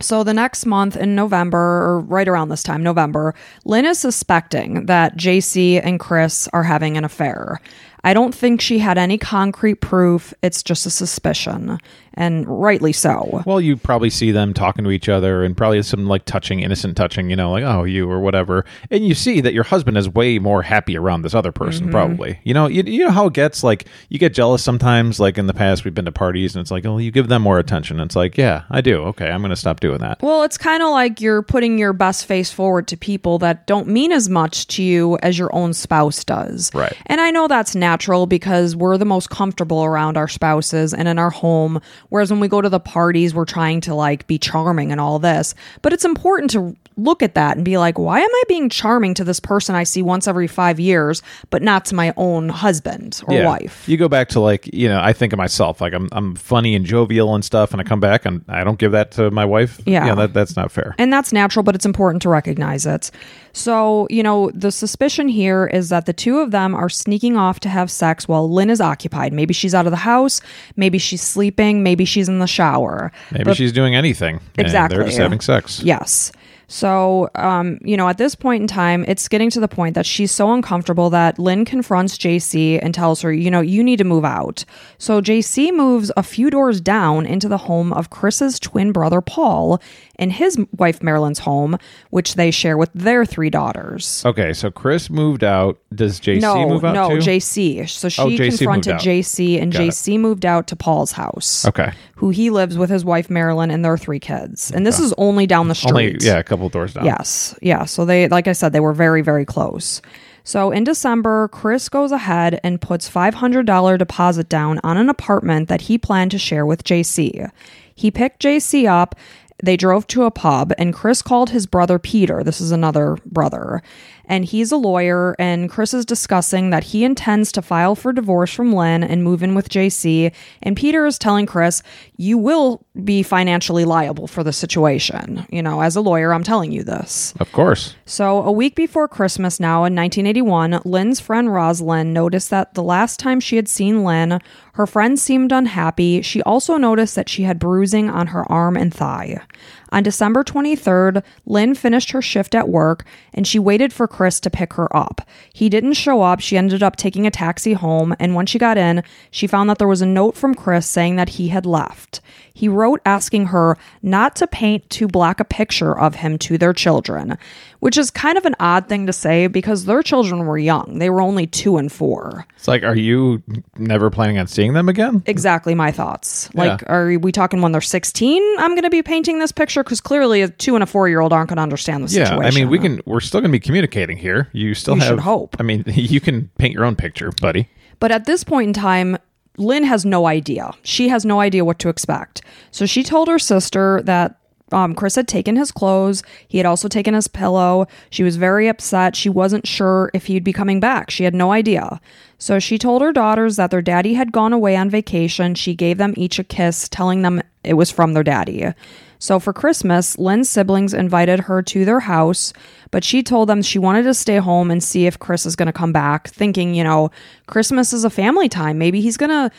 [0.00, 4.86] So the next month in November, or right around this time, November, Lyn is suspecting
[4.86, 7.60] that JC and Chris are having an affair.
[8.04, 10.32] I don't think she had any concrete proof.
[10.42, 11.78] It's just a suspicion,
[12.14, 13.42] and rightly so.
[13.44, 16.96] Well, you probably see them talking to each other and probably some like touching, innocent
[16.96, 18.64] touching, you know, like, oh, you or whatever.
[18.90, 21.90] And you see that your husband is way more happy around this other person, Mm-hmm.
[21.92, 22.40] probably.
[22.44, 25.20] You know, you, you know how it gets like, you get jealous sometimes.
[25.20, 27.42] Like in the past, we've been to parties and it's like, oh, you give them
[27.42, 28.00] more attention.
[28.00, 29.02] It's like, yeah, I do.
[29.06, 30.22] Okay, I'm going to stop doing that.
[30.22, 33.88] Well, it's kind of like you're putting your best face forward to people that don't
[33.88, 36.70] mean as much to you as your own spouse does.
[36.74, 36.96] Right.
[37.06, 37.87] And I know that's natural
[38.26, 41.80] because we're the most comfortable around our spouses and in our home.
[42.08, 45.18] Whereas when we go to the parties, we're trying to like be charming and all
[45.18, 45.54] this.
[45.82, 49.14] But it's important to look at that and be like, why am I being charming
[49.14, 53.22] to this person I see once every five years, but not to my own husband
[53.26, 53.88] or wife?
[53.88, 56.74] You go back to like, you know, I think of myself like I'm I'm funny
[56.74, 59.44] and jovial and stuff, and I come back and I don't give that to my
[59.44, 59.80] wife.
[59.86, 60.14] Yeah.
[60.14, 60.94] that, that's not fair.
[60.98, 63.10] And that's natural, but it's important to recognize it.
[63.58, 67.58] So, you know, the suspicion here is that the two of them are sneaking off
[67.60, 69.32] to have sex while Lyn is occupied.
[69.32, 70.40] Maybe she's out of the house,
[70.76, 73.10] maybe she's sleeping, maybe she's in the shower.
[73.32, 74.36] Maybe she's doing anything.
[74.56, 74.96] and Exactly.
[74.98, 75.82] they're just having sex.
[75.82, 76.30] Yes.
[76.68, 80.04] So, um, you know, at this point in time, it's getting to the point that
[80.04, 84.04] she's so uncomfortable that Lyn confronts JC and tells her, you know, you need to
[84.04, 84.66] move out.
[84.98, 89.80] So JC moves a few doors down into the home of Chris's twin brother Paul
[90.16, 91.78] and his wife Marilyn's home,
[92.10, 94.22] which they share with their three daughters.
[94.26, 95.78] Okay, so Chris moved out.
[95.94, 97.16] Does JC no, move out no, too?
[97.18, 97.88] JC.
[97.88, 98.96] So she Oh, JC confronted.
[98.96, 99.88] JC, and Got it.
[99.90, 101.64] JC moved out to Paul's house.
[101.64, 101.92] Okay.
[102.16, 104.72] Who he lives with his wife Marilyn and their three kids.
[104.72, 105.90] And this is only down the street.
[105.90, 107.04] Only yeah, a couple doors down.
[107.04, 107.56] Yes.
[107.62, 107.84] Yeah.
[107.84, 110.02] So they, like I said, they were very, very close.
[110.44, 115.82] So in December, Chris goes ahead and puts $500 deposit down on an apartment that
[115.82, 117.50] he planned to share with JC.
[117.94, 119.14] He picked JC up.
[119.62, 122.44] They drove to a pub, and Chris called his brother Peter.
[122.44, 123.82] This is another brother.
[124.28, 128.52] And he's a lawyer, and Chris is discussing that he intends to file for divorce
[128.52, 130.32] from Lyn and move in with JC.
[130.62, 131.82] And Peter is telling Chris,
[132.16, 135.46] You will be financially liable for the situation.
[135.50, 137.34] You know, as a lawyer, I'm telling you this.
[137.40, 137.96] Of course.
[138.04, 143.18] So, a week before Christmas now in 1981, Lyn's friend Rosalind noticed that the last
[143.18, 144.40] time she had seen Lyn,
[144.74, 146.22] her friend seemed unhappy.
[146.22, 149.40] She also noticed that she had bruising on her arm and thigh.
[149.90, 154.50] On December 23rd, Lyn finished her shift at work and she waited for Chris to
[154.50, 155.22] pick her up.
[155.52, 156.40] He didn't show up.
[156.40, 159.78] She ended up taking a taxi home, and when she got in, she found that
[159.78, 162.20] there was a note from Chris saying that he had left.
[162.58, 166.72] He wrote asking her not to paint too black a picture of him to their
[166.72, 167.38] children,
[167.78, 170.98] which is kind of an odd thing to say because their children were young.
[170.98, 172.46] They were only two and four.
[172.56, 173.44] It's like, are you
[173.76, 175.22] never planning on seeing them again?
[175.26, 176.52] Exactly my thoughts.
[176.52, 176.92] Like, Yeah.
[176.92, 178.42] are we talking when they're 16?
[178.58, 181.20] I'm going to be painting this picture because clearly a two and a four year
[181.20, 182.44] old aren't going to understand the Yeah, situation.
[182.44, 183.00] I mean, we can.
[183.06, 184.48] We're still going to be communicating here.
[184.52, 185.54] You still You have should hope.
[185.60, 187.68] I mean, you can paint your own picture, buddy.
[188.00, 189.16] But at this point in time,
[189.58, 190.72] Lyn has no idea.
[190.82, 192.42] She has no idea what to expect.
[192.70, 194.38] So she told her sister that
[194.72, 196.22] um, Chris had taken his clothes.
[196.46, 197.86] He had also taken his pillow.
[198.10, 199.16] She was very upset.
[199.16, 201.10] She wasn't sure if he'd be coming back.
[201.10, 202.00] She had no idea.
[202.38, 205.54] So she told her daughters that their daddy had gone away on vacation.
[205.54, 208.72] She gave them each a kiss, telling them it was from their daddy.
[209.18, 212.52] So for Christmas, Lyn's siblings invited her to their house,
[212.90, 215.66] but she told them she wanted to stay home and see if Chris is going
[215.66, 217.10] to come back, thinking, you know,
[217.46, 218.78] Christmas is a family time.
[218.78, 219.50] Maybe he's going to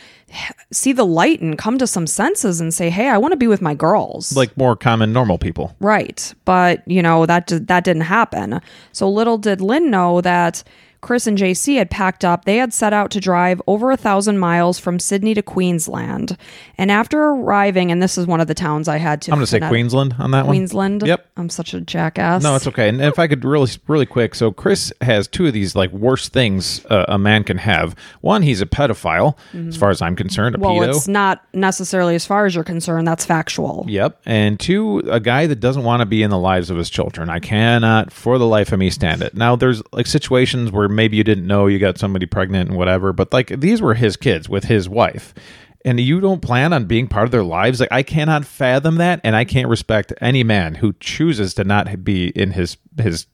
[0.72, 3.46] see the light and come to some senses and say, "Hey, I want to be
[3.46, 5.74] with my girls." Like more common normal people.
[5.80, 6.32] Right.
[6.44, 8.60] But, you know, that d- that didn't happen.
[8.92, 10.62] So little did Lyn know that
[11.00, 12.44] Chris and JC had packed up.
[12.44, 16.36] They had set out to drive over a thousand miles from Sydney to Queensland.
[16.76, 19.46] And after arriving, and this is one of the towns I had to I'm going
[19.46, 20.56] to say Queensland on that one.
[20.56, 21.02] Queensland.
[21.06, 21.26] Yep.
[21.36, 22.42] I'm such a jackass.
[22.42, 22.88] No, it's okay.
[22.88, 26.32] And if I could really, really quick, so Chris has two of these like worst
[26.32, 27.96] things uh, a man can have.
[28.20, 29.36] One, he's a pedophile,
[29.68, 30.88] as far as I'm concerned, a well, pedo.
[30.88, 33.08] it's not necessarily as far as you're concerned.
[33.08, 33.86] That's factual.
[33.88, 34.20] Yep.
[34.26, 37.30] And two, a guy that doesn't want to be in the lives of his children.
[37.30, 39.34] I cannot, for the life of me, stand it.
[39.34, 43.12] Now, there's like situations where maybe you didn't know you got somebody pregnant and whatever,
[43.12, 45.34] but like these were his kids with his wife.
[45.82, 47.80] And you don't plan on being part of their lives.
[47.80, 49.18] Like, I cannot fathom that.
[49.24, 53.26] And I can't respect any man who chooses to not be in his, his,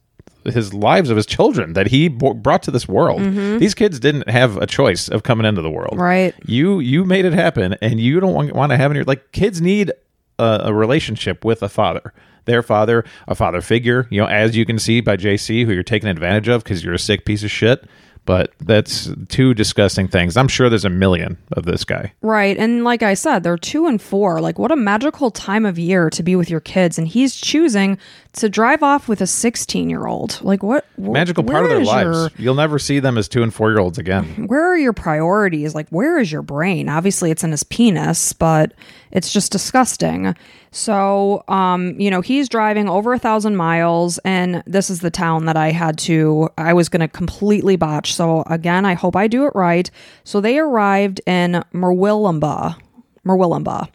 [0.45, 3.19] his lives of his children that he b- brought to this world.
[3.19, 3.57] Mm-hmm.
[3.57, 5.99] These kids didn't have a choice of coming into the world.
[5.99, 6.33] Right.
[6.45, 9.61] You you made it happen, and you don't want, want to have any like kids
[9.61, 9.91] need
[10.39, 12.13] a, a relationship with a father.
[12.47, 15.83] Their father, a father figure, you know, as you can see by JC, who you're
[15.83, 17.85] taking advantage of because you're a sick piece of shit.
[18.25, 20.35] But that's two disgusting things.
[20.35, 22.11] I'm sure there's a million of this guy.
[22.21, 22.57] Right.
[22.57, 24.41] And like I said, they're two and four.
[24.41, 26.97] Like, what a magical time of year to be with your kids.
[26.97, 27.97] And he's choosing
[28.37, 30.39] to drive off with a 16 year old.
[30.41, 30.85] Like, what?
[30.95, 32.17] wh- Magical part of their lives.
[32.17, 34.45] your- You'll never see them as two and four year olds again.
[34.47, 35.75] where are your priorities?
[35.75, 36.89] Like, where is your brain?
[36.89, 38.73] Obviously, it's in his penis, but
[39.11, 40.35] it's just disgusting.
[40.71, 45.45] So, um, you know, he's driving over a thousand miles, and this is the town
[45.45, 48.13] that I had to, I was going to completely botch.
[48.13, 49.89] So, again, I hope I do it right.
[50.23, 52.75] So, they arrived in Murwillumbah.
[53.25, 53.87] Murwillumbah.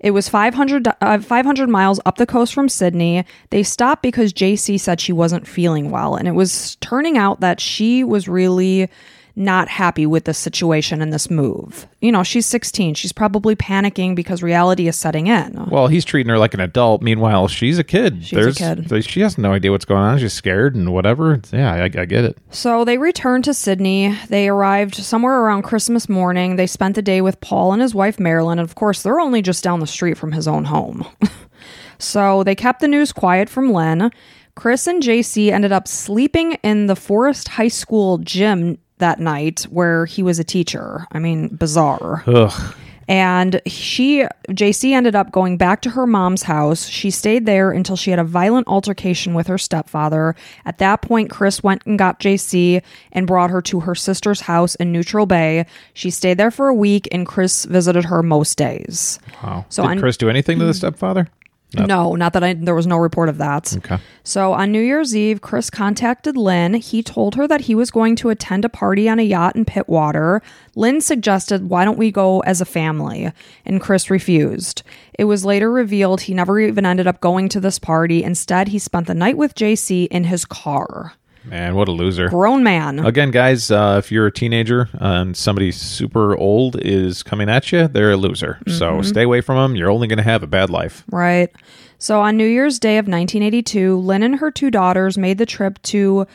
[0.00, 3.24] It was 500, uh, 500 miles up the coast from Sydney.
[3.50, 6.14] They stopped because JC said she wasn't feeling well.
[6.16, 8.88] And it was turning out that she was really
[9.36, 11.86] not happy with the situation and this move.
[12.00, 12.94] You know, she's 16.
[12.94, 15.66] She's probably panicking because reality is setting in.
[15.70, 17.02] Well, he's treating her like an adult.
[17.02, 18.24] Meanwhile, she's a kid.
[18.24, 19.04] She's a kid.
[19.04, 20.18] She has no idea what's going on.
[20.18, 21.40] She's scared and whatever.
[21.52, 22.38] Yeah, I, I get it.
[22.50, 24.16] So they returned to Sydney.
[24.28, 26.56] They arrived somewhere around Christmas morning.
[26.56, 28.58] They spent the day with Paul and his wife Marilyn.
[28.58, 31.06] And of course, they're only just down the street from his own home.
[31.98, 34.10] so they kept the news quiet from Lyn.
[34.54, 40.06] Chris and JC ended up sleeping in the Forest High School gym that night where
[40.06, 41.06] he was a teacher.
[41.12, 42.22] I mean, bizarre.
[42.26, 42.74] Ugh.
[43.08, 46.88] And she, JC, ended up going back to her mom's house.
[46.88, 50.34] She stayed there until she had a violent altercation with her stepfather.
[50.64, 52.82] At that point, Chris went and got JC
[53.12, 55.66] and brought her to her sister's house in Neutral Bay.
[55.94, 59.20] She stayed there for a week, and Chris visited her most days.
[59.40, 59.66] Wow.
[59.68, 61.28] So Did on- Chris do anything to the stepfather?
[61.74, 62.54] No, not that I.
[62.54, 63.76] There was no report of that.
[63.78, 63.98] Okay.
[64.22, 66.74] So on New Year's Eve, Chris contacted Lyn.
[66.74, 69.64] He told her that he was going to attend a party on a yacht in
[69.64, 70.40] Pittwater.
[70.74, 73.30] Lyn suggested, Why don't we go as a family?
[73.64, 74.82] And Chris refused.
[75.18, 78.22] It was later revealed he never even ended up going to this party.
[78.22, 81.14] Instead, he spent the night with JC in his car.
[81.46, 82.28] Man, what a loser.
[82.28, 82.98] Grown man.
[82.98, 87.88] Again, guys, uh, if you're a teenager and somebody super old is coming at you,
[87.88, 88.58] they're a loser.
[88.66, 88.78] Mm-hmm.
[88.78, 89.76] So stay away from them.
[89.76, 91.04] You're only going to have a bad life.
[91.10, 91.54] Right.
[91.98, 95.80] So on New Year's Day of 1982, Lyn and her two daughters made the trip
[95.82, 96.26] to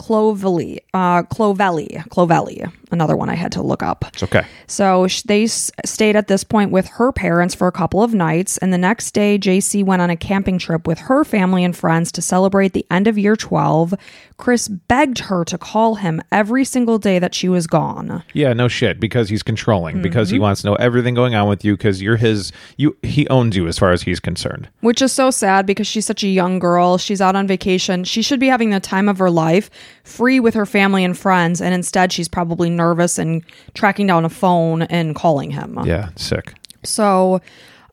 [0.00, 4.04] Clovelly, uh, Clovelly, Clovelly, another one I had to look up.
[4.08, 4.46] It's okay.
[4.66, 8.14] So sh- they s- stayed at this point with her parents for a couple of
[8.14, 8.56] nights.
[8.58, 12.10] And the next day, JC went on a camping trip with her family and friends
[12.12, 13.94] to celebrate the end of year 12.
[14.38, 18.22] Chris begged her to call him every single day that she was gone.
[18.32, 18.98] Yeah, no shit.
[18.98, 20.00] Because he's controlling.
[20.00, 20.34] Because Mm-hmm.
[20.36, 21.76] he wants to know everything going on with you.
[21.76, 22.52] Because you're his.
[22.78, 24.68] You he owns you as far as he's concerned.
[24.80, 26.96] Which is so sad because she's such a young girl.
[26.96, 28.04] She's out on vacation.
[28.04, 29.68] She should be having the time of her life,
[30.04, 31.60] free with her family and friends.
[31.60, 35.78] And instead, she's probably nervous and tracking down a phone and calling him.
[35.84, 36.54] Yeah, sick.
[36.82, 37.40] So,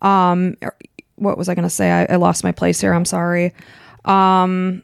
[0.02, 0.56] um,
[1.16, 1.92] what was I going to say?
[1.92, 2.94] I, I lost my place here.
[2.94, 3.54] I'm sorry.
[4.06, 4.84] Um,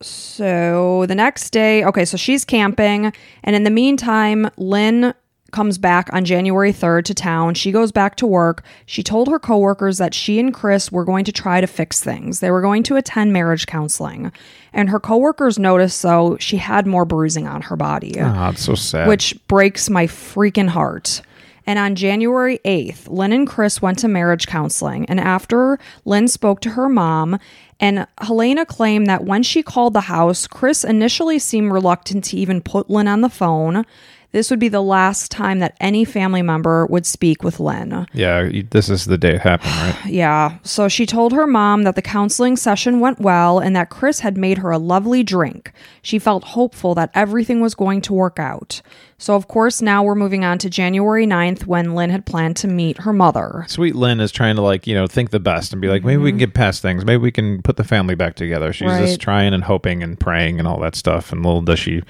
[0.00, 3.12] so the next day, okay, so she's camping,
[3.44, 5.14] and in the meantime, Lyn
[5.52, 7.54] comes back on January 3rd to town.
[7.54, 8.64] She goes back to work.
[8.86, 12.40] She told her coworkers that she and Chris were going to try to fix things.
[12.40, 14.32] They were going to attend marriage counseling.
[14.72, 18.64] And her coworkers noticed though, she had more bruising on her body ah, Oh, it's
[18.64, 19.06] so sad.
[19.06, 21.22] which breaks my freaking heart.
[21.64, 25.04] And on January 8th, Lyn and Chris went to marriage counseling.
[25.06, 27.38] And after Lyn spoke to her mom,
[27.78, 32.62] and Helena claimed that when she called the house, Chris initially seemed reluctant to even
[32.62, 33.84] put Lyn on the phone.
[34.32, 38.06] This would be the last time that any family member would speak with Lyn.
[38.14, 40.06] yeah, this is the day it happened, right?
[40.06, 40.58] Yeah.
[40.62, 44.36] So she told her mom that the counseling session went well and that Chris had
[44.36, 45.72] made her a lovely drink.
[46.00, 48.80] She felt hopeful that everything was going to work out.
[49.18, 52.66] So, of course, now we're moving on to January 9th when Lyn had planned to
[52.68, 53.64] meet her mother.
[53.68, 56.22] Sweet Lyn is trying to like you know think the best and be like maybe
[56.22, 56.46] we can mm-hmm.
[56.46, 57.04] get past things.
[57.04, 58.72] Maybe we can put the family back together.
[58.72, 59.06] She's Right.
[59.06, 61.32] just trying and hoping and praying and all that stuff.
[61.32, 62.02] And little does she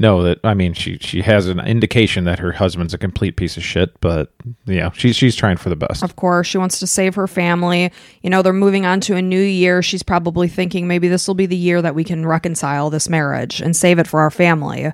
[0.00, 3.56] know that I mean she she has an indication that her husband's a complete piece
[3.56, 3.98] of shit.
[4.00, 4.32] But
[4.66, 6.02] yeah, she's she's trying for the best.
[6.02, 7.92] Of course, she wants to save her family.
[8.22, 9.82] You know, they're moving on to a new year.
[9.82, 13.60] She's probably thinking maybe this will be the year that we can reconcile this marriage
[13.60, 14.90] and save it for our family.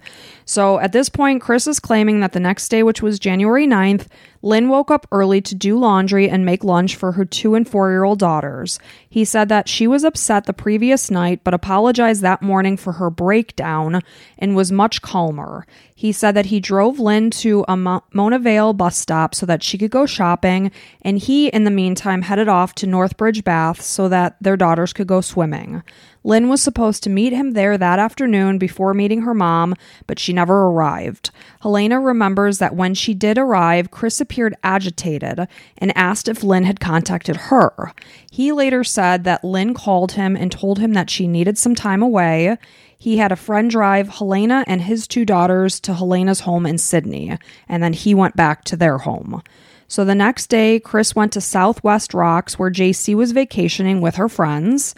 [0.48, 4.06] So at this point, Chris is claiming that the next day, which was January 9th,
[4.42, 7.90] Lyn woke up early to do laundry and make lunch for her two and four
[7.90, 8.78] year old daughters.
[9.10, 13.10] He said that she was upset the previous night, but apologized that morning for her
[13.10, 14.02] breakdown
[14.38, 15.66] and was much calmer.
[15.96, 19.64] He said that he drove Lyn to a Mo- Mona Vale bus stop so that
[19.64, 20.70] she could go shopping,
[21.02, 25.08] and he, in the meantime, headed off to Northbridge Bath so that their daughters could
[25.08, 25.82] go swimming.
[26.26, 29.76] Lyn was supposed to meet him there that afternoon before meeting her mom,
[30.08, 31.30] but she never arrived.
[31.60, 35.46] Helena remembers that when she did arrive, Chris appeared agitated
[35.78, 37.92] and asked if Lyn had contacted her.
[38.28, 42.02] He later said that Lyn called him and told him that she needed some time
[42.02, 42.58] away.
[42.98, 47.38] He had a friend drive Helena and his two daughters to Helena's home in Sydney,
[47.68, 49.42] and then he went back to their home.
[49.86, 54.28] So the next day, Chris went to Southwest Rocks where JC was vacationing with her
[54.28, 54.96] friends.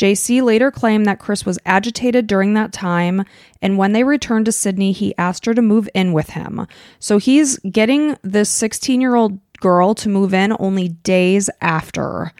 [0.00, 3.22] JC later claimed that Chris was agitated during that time,
[3.60, 6.66] and when they returned to Sydney, he asked her to move in with him.
[6.98, 12.32] So he's getting this 16 year old girl to move in only days after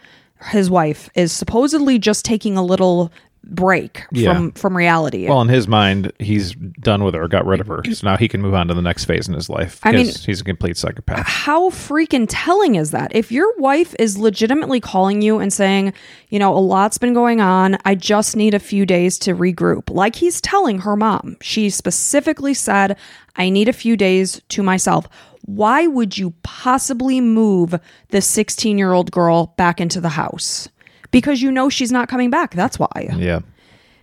[0.53, 4.35] his wife is supposedly just taking a little break Yeah.
[4.35, 5.26] from from reality.
[5.29, 7.83] Well, in his mind, he's done with her, got rid of her.
[7.92, 9.81] So now he can move on to the next phase in his life.
[9.83, 11.26] I mean- he's a complete psychopath.
[11.26, 13.11] how freaking telling is that?
[13.14, 15.92] If your wife is legitimately calling you and saying,
[16.29, 19.90] you know, a lot's been going on, I just need a few days to regroup,
[19.90, 22.96] like he's telling her mom, she specifically said,
[23.37, 25.09] I need a few days to myself.
[25.46, 30.68] Why would you possibly move the 16 year old girl back into the house?
[31.11, 32.55] Because you know she's not coming back.
[32.55, 33.11] That's why.
[33.16, 33.40] Yeah.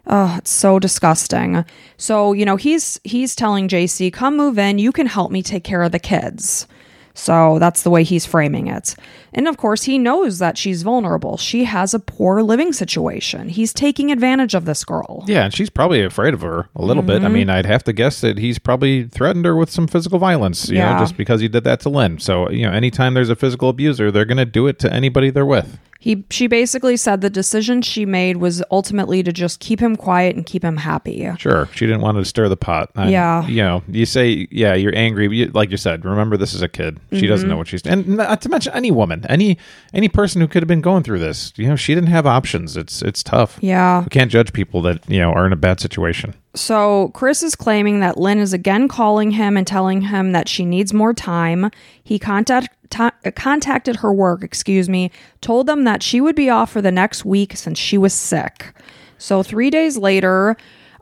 [0.10, 1.66] Oh, it's so disgusting.
[1.98, 5.64] So, you know, he's he's telling JC, "Come move in, you can help me take
[5.66, 6.66] care of the kids."
[7.14, 8.96] So, that's the way he's framing it.
[9.34, 11.36] And of course, he knows that she's vulnerable.
[11.36, 13.50] She has a poor living situation.
[13.50, 15.24] He's taking advantage of this girl.
[15.28, 17.08] Yeah, and she's probably afraid of her a little Mm-hmm.
[17.08, 17.24] bit.
[17.24, 20.70] I mean, I'd have to guess that he's probably threatened her with some physical violence,
[20.70, 20.94] you Yeah.
[20.94, 22.20] know, just because he did that to Lyn.
[22.20, 25.32] So, you know, anytime there's a physical abuser, they're going to do it to anybody
[25.32, 25.80] they're with.
[26.00, 30.36] He she basically said the decision she made was ultimately to just keep him quiet
[30.36, 31.28] and keep him happy.
[31.40, 32.92] Sure, she didn't want to stir the pot.
[32.96, 33.46] Yeah.
[33.48, 35.28] you know, you say, yeah, you're angry.
[35.28, 37.00] but you- Like you said, remember this is a kid.
[37.12, 37.28] She Mm-hmm.
[37.28, 37.94] doesn't know what she's doing.
[38.06, 39.58] and not to mention any woman, any
[39.94, 41.52] any person who could have been going through this.
[41.56, 42.78] You know, she didn't have options.
[42.78, 43.58] It's it's tough.
[43.62, 44.04] Yeah.
[44.04, 46.34] We can't judge people that you know are in a bad situation.
[46.56, 50.66] So Chris is claiming that Lyn is again calling him and telling him that she
[50.66, 51.70] needs more time.
[52.04, 56.72] He contact, ta- contacted her work, excuse me, told them that she would be off
[56.72, 58.74] for the next week since she was sick.
[59.18, 60.58] So three days later,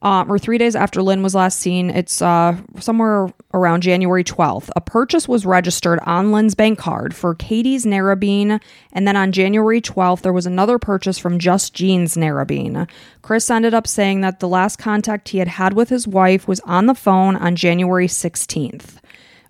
[0.05, 4.69] um, or three days after Lyn was last seen, it's uh, somewhere around January 12th.
[4.75, 9.81] A purchase was registered on Lyn's bank card for Katie's Narrabeen, and then on January
[9.81, 12.87] 12th, there was another purchase from Just Jeans Narrabeen.
[13.23, 16.59] Chris ended up saying that the last contact he had had with his wife was
[16.61, 18.99] on the phone on January 16th.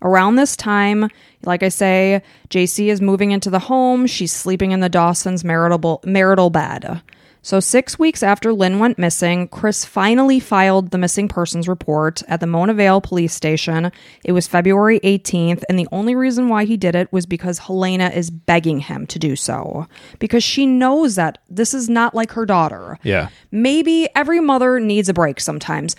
[0.06, 1.10] Around this time,
[1.46, 4.06] like I say, JC is moving into the home.
[4.06, 7.02] She's sleeping in the Dawson's marital marital bed.
[7.46, 12.40] So, six weeks after Lyn went missing, Chris finally filed the missing persons report at
[12.40, 13.92] the Mona Vale police station.
[14.24, 18.08] It was February 18th, and the only reason why he did it was because Helena
[18.08, 19.88] is begging him to do so.
[20.18, 22.98] Because she knows that this is not like her daughter.
[23.04, 23.30] Yeah.
[23.52, 25.96] Maybe every mother needs a break sometimes.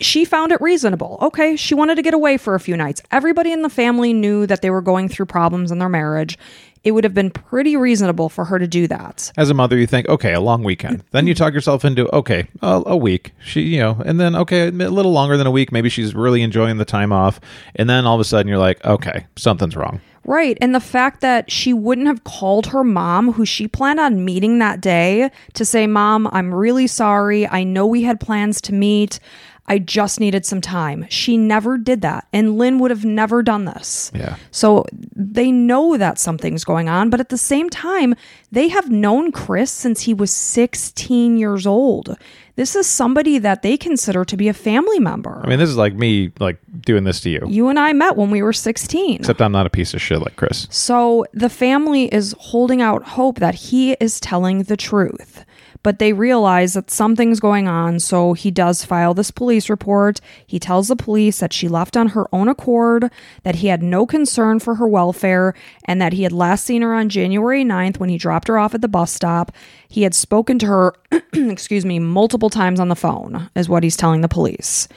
[0.00, 1.18] She found it reasonable.
[1.20, 3.02] Okay, she wanted to get away for a few nights.
[3.10, 6.38] Everybody in the family knew that they were going through problems in their marriage.
[6.86, 9.32] It would have been pretty reasonable for her to do that.
[9.36, 11.02] As a mother, you think, okay, a long weekend.
[11.10, 13.32] Then you talk yourself into, okay, a, a week.
[13.44, 15.72] She, you know, and then okay, a little longer than a week.
[15.72, 17.40] Maybe she's really enjoying the time off,
[17.74, 20.00] and then all of a sudden you're like, okay, something's wrong.
[20.26, 20.58] Right.
[20.60, 24.58] And the fact that she wouldn't have called her mom, who she planned on meeting
[24.58, 27.46] that day, to say, Mom, I'm really sorry.
[27.46, 29.20] I know we had plans to meet.
[29.68, 31.06] I just needed some time.
[31.10, 32.28] She never did that.
[32.32, 34.12] And Lyn would have never done this.
[34.14, 34.36] Yeah.
[34.50, 38.14] So they know that something's going on, but at the same time,
[38.52, 42.16] they have known Chris since he was 16 years old.
[42.54, 45.42] This is somebody that they consider to be a family member.
[45.44, 47.42] I mean, this is like me, like doing this to you.
[47.46, 49.16] you and I met when we were 16.
[49.16, 50.66] Except I'm not a piece of shit like Chris.
[50.70, 55.44] So the family is holding out hope that he is telling the truth.
[55.86, 60.20] But they realize that something's going on, so he does file this police report.
[60.44, 63.08] He tells the police that she left on her own accord,
[63.44, 66.92] that he had no concern for her welfare, and that he had last seen her
[66.92, 69.52] on January 9th when he dropped her off at the bus stop.
[69.86, 70.94] He had spoken to her,
[71.32, 74.88] excuse me, multiple times on the phone, is what he's telling the police.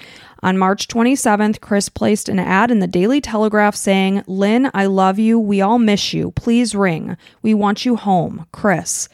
[0.42, 5.20] On March 27th, Chris placed an ad in the Daily Telegraph saying, Lyn, I love
[5.20, 5.38] you.
[5.38, 6.32] We all miss you.
[6.32, 7.16] Please ring.
[7.44, 8.48] We want you home.
[8.52, 9.08] Chris.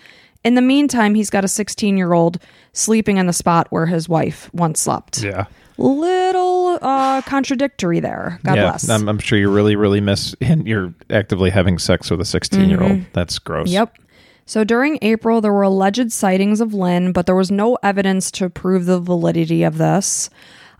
[0.46, 2.38] In the meantime, he's got a 16 year old
[2.72, 5.24] sleeping in the spot where his wife once slept.
[5.24, 5.48] Yeah.
[5.78, 8.40] Little uh, contradictory there.
[8.44, 8.70] God yeah.
[8.70, 8.88] bless.
[8.88, 12.70] I'm, I'm sure you really, really miss, and you're actively having sex with a 16
[12.70, 13.02] year old.
[13.12, 13.70] That's gross.
[13.70, 13.74] Mm-hmm.
[13.74, 13.98] Yep.
[14.46, 18.48] So during April, there were alleged sightings of Lyn, but there was no evidence to
[18.48, 20.30] prove the validity of this.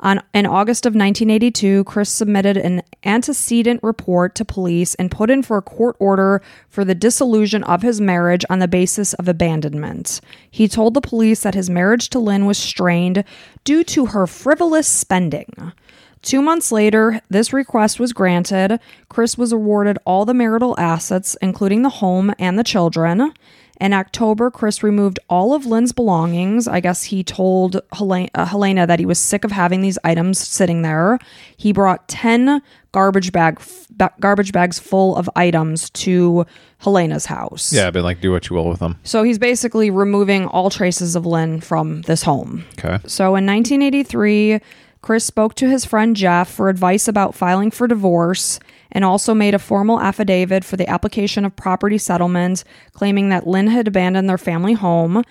[0.06, 5.42] On, in August of 1982, Chris submitted an antecedent report to police and put in
[5.42, 10.22] for a court order for the dissolution of his marriage on the basis of abandonment.
[10.52, 13.24] He told the police that his marriage to Lyn was strained
[13.64, 15.74] due to her frivolous spending.
[16.22, 18.80] Two months later, this request was granted.
[19.10, 23.34] Chris was awarded all the marital assets, including the home and the children.
[23.82, 26.68] In October, Chris removed all of Lyn's belongings.
[26.68, 30.40] I guess he told Helena, uh, Helena that he was sick of having these items
[30.40, 31.20] sitting there.
[31.58, 32.62] He brought 10
[32.94, 33.60] garbage bag
[33.92, 36.46] ba- garbage bags full of items to
[36.78, 37.74] Helena's house.
[37.74, 38.98] Yeah, but like do what you will with them.
[39.04, 42.64] So he's basically removing all traces of Lyn from this home.
[42.80, 43.00] Okay.
[43.08, 44.62] So in 1983,
[45.02, 48.60] Chris spoke to his friend Jeff for advice about filing for divorce
[48.96, 53.68] and also made a formal affidavit for the application of property settlement, claiming that Lyn
[53.68, 55.22] had abandoned their family home.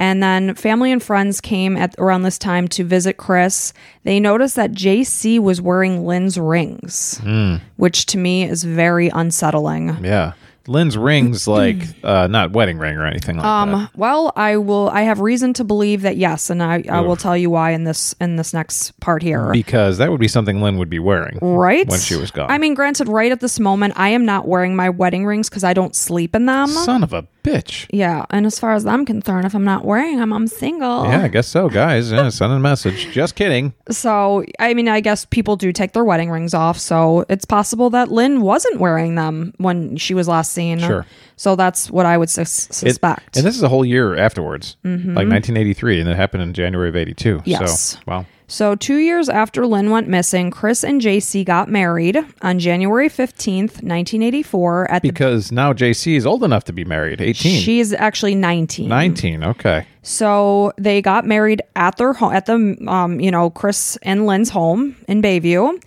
[0.00, 3.72] And then family and friends came at around this time to visit Chris.
[4.04, 7.56] They noticed that JC was wearing Lyn's rings, hmm.
[7.76, 9.96] which to me is very unsettling.
[10.04, 10.34] Yeah.
[10.68, 13.48] Lyn's rings like uh not wedding ring or anything like that.
[13.74, 14.88] Um, well, I will.
[14.90, 17.84] I have reason to believe that yes, and I, I will tell you why in
[17.84, 19.50] this in this next part here.
[19.52, 21.38] Because that would be something Lyn would be wearing.
[21.40, 22.50] right when she was gone.
[22.50, 25.64] I mean, granted, right at this moment, I am not wearing my wedding rings because
[25.64, 26.68] I don't sleep in them.
[26.68, 27.86] Son of a bitch.
[27.90, 31.04] yeah, and as far as I'm concerned, if I'm not wearing them, I'm single.
[31.04, 32.12] Yeah, I guess so, guys.
[32.18, 33.10] Yeah, send a message.
[33.12, 33.72] Just kidding.
[33.90, 36.78] So, I mean, I guess people do take their wedding rings off.
[36.78, 40.78] So it's possible that Lyn wasn't wearing them when she was last seen.
[40.80, 41.06] Sure.
[41.36, 43.36] So that's what I would sus- It- suspect.
[43.36, 45.14] and this is a whole year afterwards, like mm-hmm.
[45.14, 47.42] 1983, and it happened in January of 82.
[47.44, 47.80] Yes.
[47.80, 48.26] So, wow.
[48.50, 53.82] So, two years after Lyn went missing, Chris and JC got married on January 15th,
[53.82, 55.10] 1984, at the.
[55.10, 57.60] Because now JC is old enough to be married, 18.
[57.60, 58.88] She's actually 19.
[58.88, 59.44] 19.
[59.44, 59.86] Okay.
[60.02, 64.48] So they got married at their home, at the, um, you know, Chris and Lyn's
[64.48, 65.78] home in Bayview.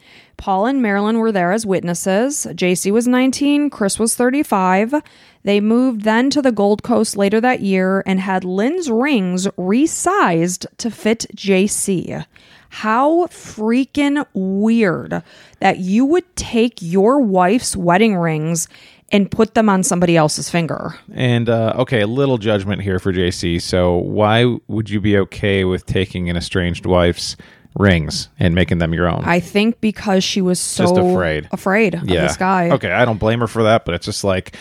[0.42, 2.48] Paul and Marilyn were there as witnesses.
[2.50, 4.96] JC was 19, Chris was 35.
[5.44, 10.66] They moved then to the Gold Coast later that year and had Lyn's rings resized
[10.78, 12.26] to fit JC.
[12.70, 15.22] How freaking weird
[15.60, 18.68] that you would take your wife's wedding rings
[19.12, 20.96] and put them on somebody else's finger.
[21.14, 23.62] And uh, okay, a little judgment here for JC.
[23.62, 27.36] So, why would you be okay with taking an estranged wife's
[27.78, 29.24] rings and making them your own?
[29.26, 31.50] I think because she was so Just afraid.
[31.52, 32.70] afraid of this guy.
[32.72, 34.56] Okay, I don't blame her for that, but it's just like,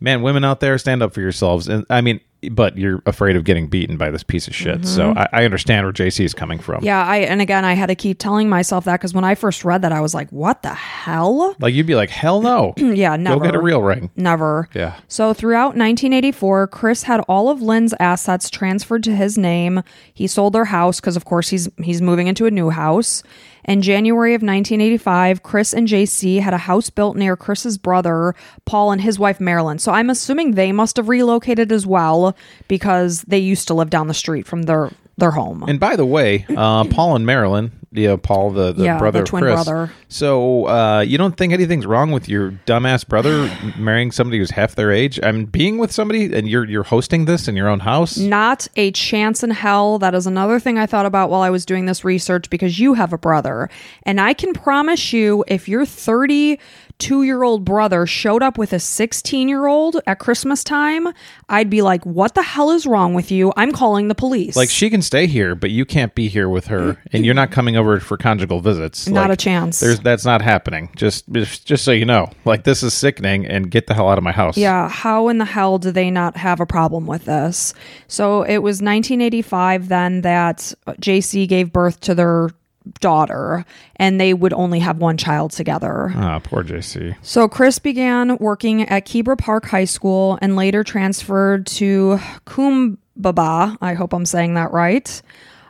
[0.00, 1.68] man, women out there, stand up for yourselves.
[1.68, 4.86] And I mean, but you're afraid of getting beaten by this piece of shit.
[4.86, 6.76] So I, I understand where JC is coming from.
[6.76, 6.86] Mm-hmm.
[6.86, 9.64] Yeah, I and again I had to keep telling myself that because when I first
[9.64, 12.74] read that I was like, "What the hell?" Like you'd be like, hell no.
[12.94, 13.40] Yeah, never.
[13.40, 14.10] Go get a real ring.
[14.14, 14.68] Never.
[14.74, 14.96] Yeah.
[15.08, 19.82] So throughout 1984, Chris had all of Lyn's assets transferred to his name.
[20.12, 23.22] He sold their house because, of course, he's he's moving into a new house.
[23.64, 28.34] In January of 1985, Chris and JC had a house built near Chris's brother,
[28.66, 29.78] Paul, and his wife, Marilyn.
[29.78, 32.36] So I'm assuming they must have relocated as well
[32.68, 35.62] because they used to live down the street from their their home.
[35.66, 39.20] And by the way, uh, Paul and Marilyn, you know, Paul, the, the yeah, brother
[39.20, 39.54] the twin Chris.
[39.54, 39.92] brother.
[40.08, 44.74] So uh, you don't think anything's wrong with your dumbass brother marrying somebody who's half
[44.74, 45.20] their age?
[45.22, 48.16] I'm being with somebody, and you're you're hosting this in your own house.
[48.16, 50.00] Not a chance in hell.
[50.00, 52.94] That is another thing I thought about while I was doing this research because you
[52.94, 53.70] have a brother,
[54.02, 56.58] and I can promise you, if you're 30
[57.04, 61.06] two year old brother showed up with a 16 year old at Christmas time,
[61.50, 63.52] I'd be like, what the hell is wrong with you?
[63.58, 64.56] I'm calling the police.
[64.56, 67.50] Like, she can stay here, but you can't be here with her, and you're not
[67.50, 69.06] coming over for conjugal visits.
[69.06, 69.80] Not like, a chance.
[69.80, 70.88] There's, that's not happening.
[70.96, 74.24] Just, just so you know, like, this is sickening, and get the hell out of
[74.24, 74.56] my house.
[74.56, 74.88] Yeah.
[74.88, 77.74] How in the hell do they not have a problem with this?
[78.08, 82.48] So it was 1985 then that JC gave birth to their
[83.00, 83.64] daughter,
[83.96, 86.12] and they would only have one child together.
[86.14, 87.16] Ah, poor JC.
[87.22, 93.78] So Chris began working at Keebra Park High School and later transferred to Coombabah.
[93.80, 95.22] I hope I'm saying that right.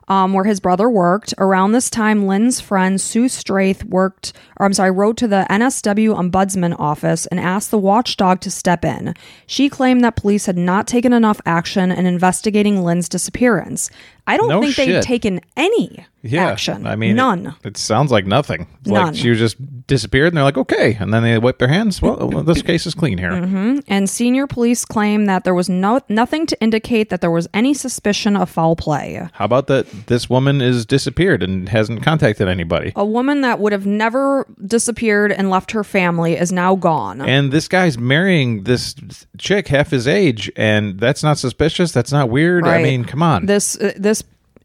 [0.06, 1.32] Um, where his brother worked.
[1.38, 6.14] Around this time, Lyn's friend Sue Strath worked, or I'm sorry, wrote to the NSW
[6.14, 9.14] Ombudsman office and asked the watchdog to step in.
[9.46, 13.88] She claimed that police had not taken enough action in investigating Lyn's disappearance.
[14.27, 15.03] I don't No think shit.
[15.03, 16.87] taken any Yeah, action.
[16.87, 17.49] I mean, none.
[17.49, 18.66] It, it sounds like nothing.
[18.87, 19.07] None.
[19.09, 19.57] Like she just
[19.87, 22.01] disappeared, and they're like, okay, and then they wipe their hands.
[22.01, 23.33] Well, this case is clean here.
[23.33, 23.81] Mm-hmm.
[23.89, 27.75] and senior police claim that there was no nothing to indicate that there was any
[27.75, 29.29] suspicion of foul play.
[29.35, 29.87] How about that?
[30.07, 32.93] This woman is disappeared and hasn't contacted anybody.
[32.97, 37.20] A woman that would have never disappeared and left her family is now gone.
[37.20, 38.95] And this guy's marrying this
[39.37, 41.93] chick half his age, and that's not suspicious.
[41.93, 42.66] That's not weird.
[42.66, 43.45] I mean, come on.
[43.45, 44.13] this uh, this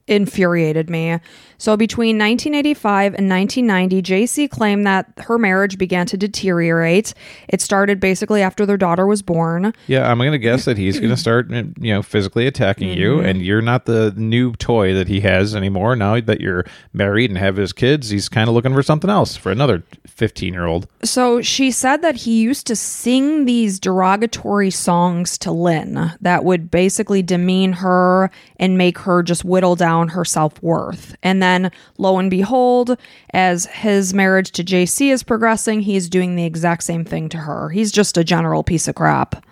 [0.09, 1.19] infuriated me.
[1.57, 7.13] So between 1985 and 1990, JC claimed that her marriage began to deteriorate.
[7.49, 9.73] It started basically after their daughter was born.
[9.87, 13.17] Yeah, I'm going to guess that he's going to start, you know, physically attacking you,
[13.17, 13.25] Mm-hmm.
[13.25, 15.95] and you're not the new toy that he has anymore.
[15.97, 19.35] Now that you're married and have his kids, he's kind of looking for something else
[19.35, 20.87] for another 15 year old.
[21.03, 26.71] So she said that he used to sing these derogatory songs to Lyn that would
[26.71, 31.15] basically demean her and make her just whittle down her self worth.
[31.21, 32.97] And then, lo and behold,
[33.33, 37.69] as his marriage to JC is progressing, he's doing the exact same thing to her.
[37.69, 39.45] He's just a general piece of crap.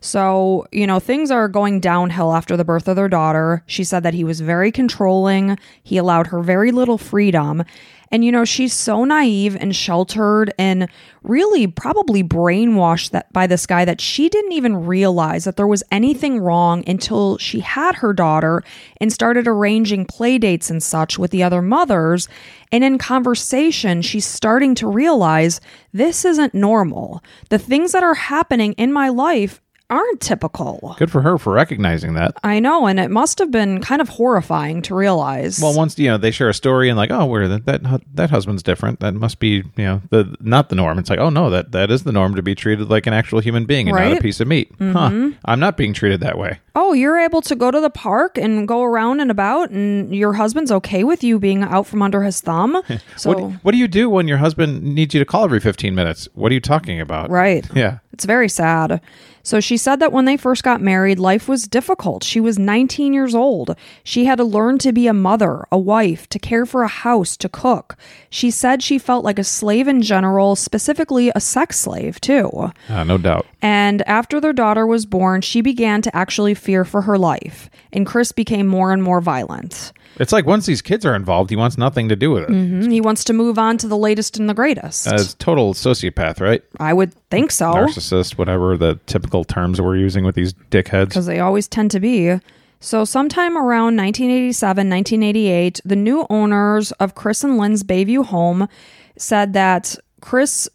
[0.00, 3.62] So, you know, things are going downhill after the birth of their daughter.
[3.66, 5.58] She said that he was very controlling.
[5.82, 7.64] He allowed her very little freedom.
[8.10, 10.88] And, you know, she's so naive and sheltered and
[11.22, 15.82] really probably brainwashed that by this guy that she didn't even realize that there was
[15.90, 18.62] anything wrong until she had her daughter
[19.00, 22.28] and started arranging play dates and such with the other mothers.
[22.72, 25.60] And in conversation, she's starting to realize
[25.92, 27.22] this isn't normal.
[27.50, 30.94] The things that are happening in my life aren't typical.
[30.98, 32.36] Good for her for recognizing that.
[32.42, 35.60] I know, and it must have been kind of horrifying to realize.
[35.60, 38.30] Well, once you know they share a story and like, oh, where that that that
[38.30, 39.00] husband's different.
[39.00, 40.98] That must be you know the not the norm.
[40.98, 43.40] It's like, oh no, that that is the norm to be treated like an actual
[43.40, 44.08] human being and not Right?
[44.12, 44.18] Mm-hmm.
[44.18, 44.72] a piece of meat.
[44.80, 45.30] Huh?
[45.44, 46.60] I'm not being treated that way.
[46.74, 50.34] oh, you're able to go to the park and go around and about, and your
[50.34, 52.80] husband's okay with you being out from under his thumb.
[53.16, 55.94] So, What what do you do when your husband needs you to call every 15
[55.94, 56.28] minutes?
[56.34, 57.30] What are you talking about?
[57.30, 57.66] right.
[57.74, 57.98] Yeah.
[58.12, 59.00] It's very sad.
[59.48, 62.22] So she said that when they first got married, life was difficult.
[62.22, 63.74] She was 19 years old.
[64.04, 67.34] She had to learn to be a mother, a wife, to care for a house,
[67.38, 67.96] to cook.
[68.28, 72.70] She said she felt like a slave in general, specifically a sex slave, too.
[72.90, 73.46] Uh, no doubt.
[73.62, 77.70] And after their daughter was born, she began to actually fear for her life.
[77.90, 79.94] And Chris became more and more violent.
[80.18, 82.48] It's like once these kids are involved, he wants nothing to do with it.
[82.50, 82.90] Mhm.
[82.90, 85.06] He wants to move on to the latest and the greatest.
[85.06, 86.62] As total sociopath, right?
[86.80, 87.72] I would think so.
[87.72, 91.08] Narcissist, whatever the typical terms we're using with these dickheads.
[91.10, 92.40] because they always tend to be.
[92.80, 98.68] So, sometime around 1987, 1988, the new owners of Chris and Lyn's Bayview home
[99.16, 100.68] said that Chris.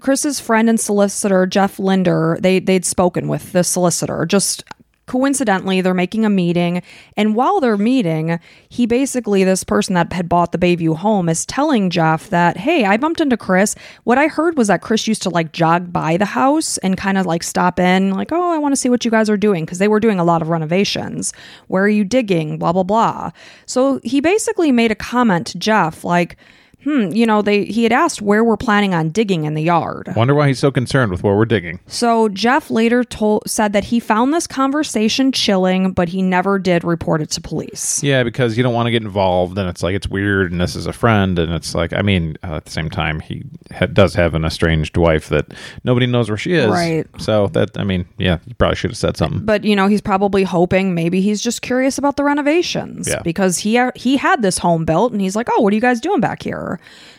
[0.00, 4.24] Chris's friend and solicitor Jeff Linder, they they'd spoken with the solicitor.
[4.24, 4.62] Just
[5.10, 6.82] coincidentally, they're making a meeting,
[7.16, 8.38] and while they're meeting,
[8.68, 12.84] he basically this person that had bought the Bayview home is telling Jeff that, "Hey,
[12.84, 13.74] I bumped into Chris.
[14.04, 17.18] What I heard was that Chris used to like jog by the house and kind
[17.18, 19.64] of like stop in, like, oh, I want to see what you guys are doing
[19.64, 21.32] because they were doing a lot of renovations.
[21.66, 22.56] Where are you digging?
[22.58, 23.32] Blah blah blah."
[23.66, 26.36] So he basically made a comment to Jeff like.
[26.84, 30.12] Hmm, you know, they he had asked where we're planning on digging in the yard.
[30.16, 31.78] Wonder why he's so concerned with where we're digging.
[31.86, 36.82] So Jeff later told said that he found this conversation chilling, but he never did
[36.84, 38.02] report it to police.
[38.02, 40.74] Yeah, because you don't want to get involved, and it's like it's weird, and this
[40.76, 43.86] is a friend, and it's like, I mean, uh, at the same time, he ha-
[43.86, 45.46] does have an estranged wife that
[45.84, 46.68] nobody knows where she is.
[46.70, 47.06] Right.
[47.18, 49.44] So that, I mean, yeah, you probably should have said something.
[49.44, 53.20] But you know, he's probably hoping maybe he's just curious about the renovations Yeah.
[53.22, 56.00] because he he had this home built and he's like, "Oh, what are you guys
[56.00, 56.69] doing back here?"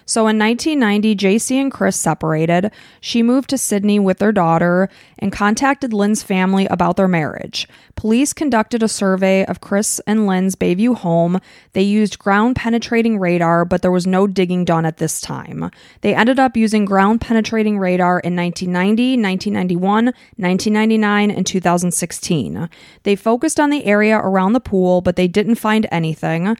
[0.06, 2.72] So in 1990, JC and Chris separated.
[3.00, 7.68] She moved to Sydney with their daughter and contacted Lyn's family about their marriage.
[7.96, 11.40] Police conducted a survey of Chris and Lyn's Bayview home.
[11.74, 15.70] They used ground penetrating radar, but there was no digging done at this time.
[16.02, 22.70] They ended up using ground penetrating radar in 1990, 1991, 1999, and 2016.
[23.04, 26.58] They focused on the area around the pool, but they didn't find anything.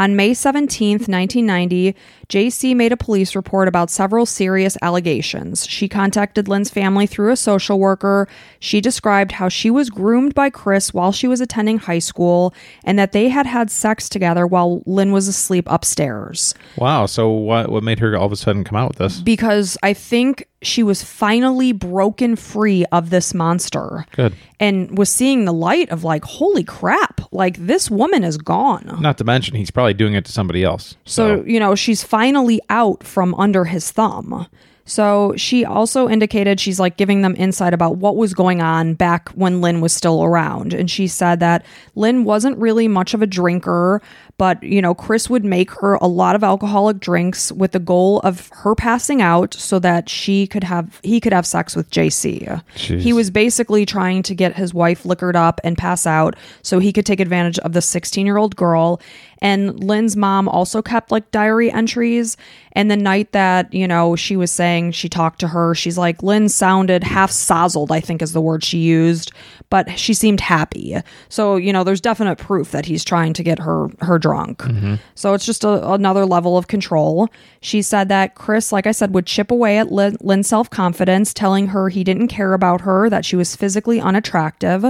[0.00, 1.94] On May 17th, 1990,
[2.30, 5.66] JC made a police report about several serious allegations.
[5.66, 8.28] She contacted Lyn's family through a social worker.
[8.60, 12.54] She described how she was groomed by Chris while she was attending high school
[12.84, 16.54] and that they had had sex together while Lyn was asleep upstairs.
[16.76, 17.06] Wow.
[17.06, 19.20] So what what made her all of a sudden come out with this?
[19.20, 24.34] Because I think she was finally broken free of this monster Good.
[24.58, 28.98] and was seeing the light of like, holy crap, like this woman is gone.
[29.00, 30.96] Not to mention, he's probably doing it to somebody else.
[31.06, 32.19] So, you know, she's finally
[32.68, 34.46] out from under his thumb.
[34.90, 39.28] So she also indicated she's like giving them insight about what was going on back
[39.30, 40.74] when Lyn was still around.
[40.74, 41.64] And she said that
[41.94, 44.02] Lyn wasn't really much of a drinker,
[44.40, 48.20] but, you know, Chris would make her a lot of alcoholic drinks with the goal
[48.20, 52.62] of her passing out so that she could have, he could have sex with JC.
[52.74, 53.00] Jeez.
[53.00, 56.90] He was basically trying to get his wife liquored up and pass out so he
[56.90, 58.98] could take advantage of the 16 year old girl.
[59.42, 62.36] And Lyn's mom also kept like diary entries.
[62.72, 66.22] And the night that, you know, she was saying she talked to her, she's like,
[66.22, 69.32] Lyn sounded half sozzled, I think is the word she used,
[69.70, 70.96] but she seemed happy.
[71.28, 74.29] So, you know, there's definite proof that he's trying to get her her drunk.
[74.58, 74.94] Mm-hmm.
[75.14, 77.28] So it's just a, another level of control.
[77.60, 81.34] She said that Chris, like I said, would chip away at Lyn, Lyn's self confidence,
[81.34, 84.84] telling her he didn't care about her, that she was physically unattractive.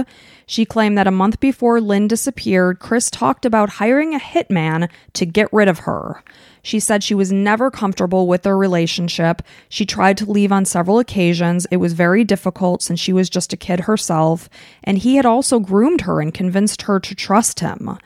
[0.45, 5.25] She claimed that a month before Lyn disappeared, Chris talked about hiring a hitman to
[5.25, 6.23] get rid of her.
[6.63, 9.41] She said she was never comfortable with their relationship.
[9.69, 11.65] She tried to leave on several occasions.
[11.71, 14.49] It was very difficult since she was just a kid herself,
[14.83, 17.97] and he had also groomed her and convinced her to trust him.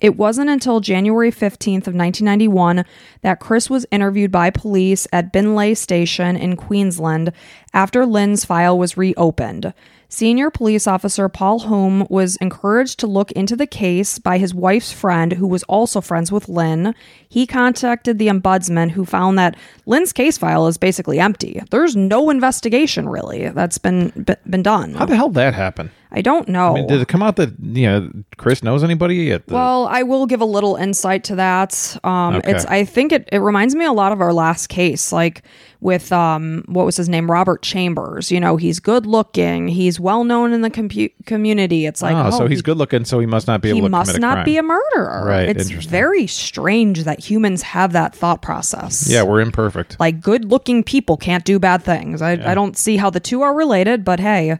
[0.00, 2.84] It wasn't until January 15th of 1991
[3.22, 7.32] that Chris was interviewed by police at Binlay Station in Queensland
[7.74, 9.74] after Lyn's file was reopened.
[10.10, 14.90] Senior police officer Paul Home was encouraged to look into the case by his wife's
[14.90, 16.94] friend, who was also friends with Lyn.
[17.28, 21.60] He contacted the ombudsman, who found that Lyn's case file is basically empty.
[21.70, 24.94] There's no investigation really that's been been done.
[24.94, 25.90] How the hell that happen?
[26.10, 26.70] I don't know.
[26.72, 29.54] I mean, did it come out that you know Chris knows anybody at the?
[29.54, 31.96] Well, I will give a little insight to that.
[32.04, 32.52] Um, Okay.
[32.52, 35.42] It's I think it, it reminds me a lot of our last case, like
[35.80, 38.30] with um, what was his name, Robert Chambers.
[38.32, 41.84] You know, he's good looking, he's well known in the compu- community.
[41.86, 44.18] It's like, oh, so he's he, good looking, so he must not be he must
[44.18, 44.44] not crime.
[44.44, 45.24] be a murderer.
[45.26, 49.08] Right, It's very strange that humans have that thought process.
[49.10, 50.00] yeah, we're imperfect.
[50.00, 52.22] Like good looking people can't do bad things.
[52.22, 54.58] I, I don't see how the two are related, but hey.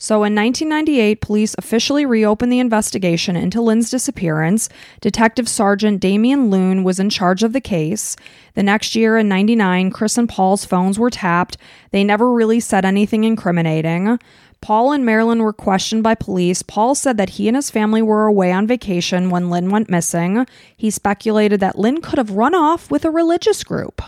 [0.00, 4.68] So in 1998, police officially reopened the investigation into Lyn's disappearance.
[5.00, 8.14] Detective Sergeant Damian Loone was in charge of the case.
[8.54, 11.56] The next year in 99, Chris and Paul's phones were tapped.
[11.90, 14.20] They never really said anything incriminating.
[14.60, 16.62] Paul and Marilyn were questioned by police.
[16.62, 20.46] Paul said that he and his family were away on vacation when Lyn went missing.
[20.76, 24.00] He speculated that Lyn could have run off with a religious group.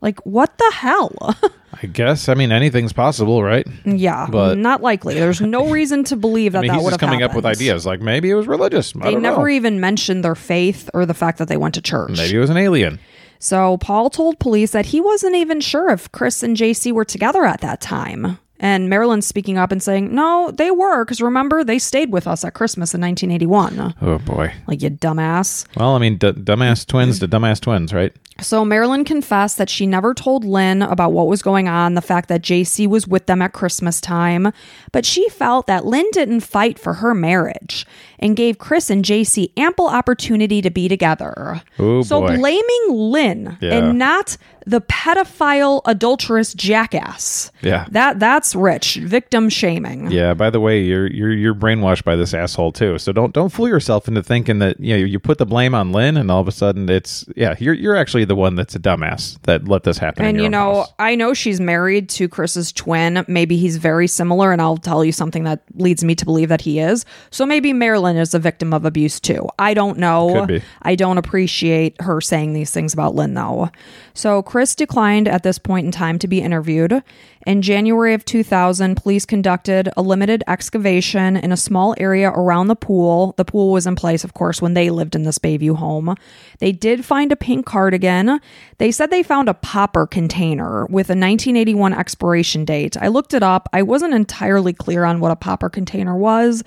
[0.00, 1.36] Like, what the hell?
[1.82, 2.28] I guess.
[2.28, 3.66] I mean, anything's possible, right?
[3.84, 5.14] yeah, But- not likely.
[5.14, 7.84] There's no reason to believe that I mean, that would have coming up with ideas
[7.86, 8.94] like maybe it was religious.
[9.00, 9.48] I They never know.
[9.48, 12.16] even mentioned their faith or the fact that they went to church.
[12.16, 12.98] Maybe it was an alien.
[13.38, 17.44] So Paul told police that he wasn't even sure if Chris and JC were together
[17.44, 18.38] at that time.
[18.60, 22.44] And Marilyn's speaking up and saying, no, they were, because remember, they stayed with us
[22.44, 23.94] at Christmas in 1981.
[24.00, 24.52] Oh boy.
[24.68, 25.66] Like, you dumbass.
[25.76, 28.14] Well, I mean, d- dumbass twins to dumbass twins, right?
[28.40, 32.28] So Marilyn confessed that she never told Lyn about what was going on, the fact
[32.28, 34.52] that JC was with them at Christmas time,
[34.90, 37.86] but she felt that Lyn didn't fight for her marriage
[38.24, 41.62] and gave Chris and JC ample opportunity to be together.
[41.78, 42.36] Oh, so boy.
[42.36, 43.74] blaming Lyn Yeah.
[43.78, 47.52] and not the pedophile adulterous jackass.
[47.60, 47.86] Yeah.
[47.90, 48.94] That that's rich.
[48.96, 50.10] Victim shaming.
[50.10, 50.32] Yeah.
[50.32, 52.96] By the way, you're you're you're brainwashed by this asshole too.
[52.98, 55.92] So don't don't fool yourself into thinking that you know you put the blame on
[55.92, 58.78] Lyn and all of a sudden it's yeah you're you're actually the one that's a
[58.80, 60.24] dumbass that let this happen.
[60.24, 60.92] in And you know, house.
[60.98, 63.22] I know she's married to Chris's twin.
[63.28, 66.62] Maybe he's very similar, and I'll tell you something that leads me to believe that
[66.62, 67.04] he is.
[67.30, 69.48] So maybe Marilyn is a victim of abuse too.
[69.58, 70.46] I don't know.
[70.82, 73.70] I don't appreciate her saying these things about Lyn though.
[74.14, 77.02] So Chris declined at this point in time to be interviewed.
[77.46, 82.76] In January of 2000, police conducted a limited excavation in a small area around the
[82.76, 83.34] pool.
[83.36, 86.16] The pool was in place, of course, when they lived in this Bayview home.
[86.60, 88.40] They did find a pink cardigan.
[88.78, 92.96] They said they found a popper container with a 1981 expiration date.
[92.96, 93.68] I looked it up.
[93.74, 96.64] I wasn't entirely clear on what a popper container was.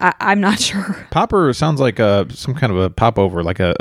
[0.00, 1.06] I- I'm not sure.
[1.10, 3.74] popper sounds like a some kind of a popover, like a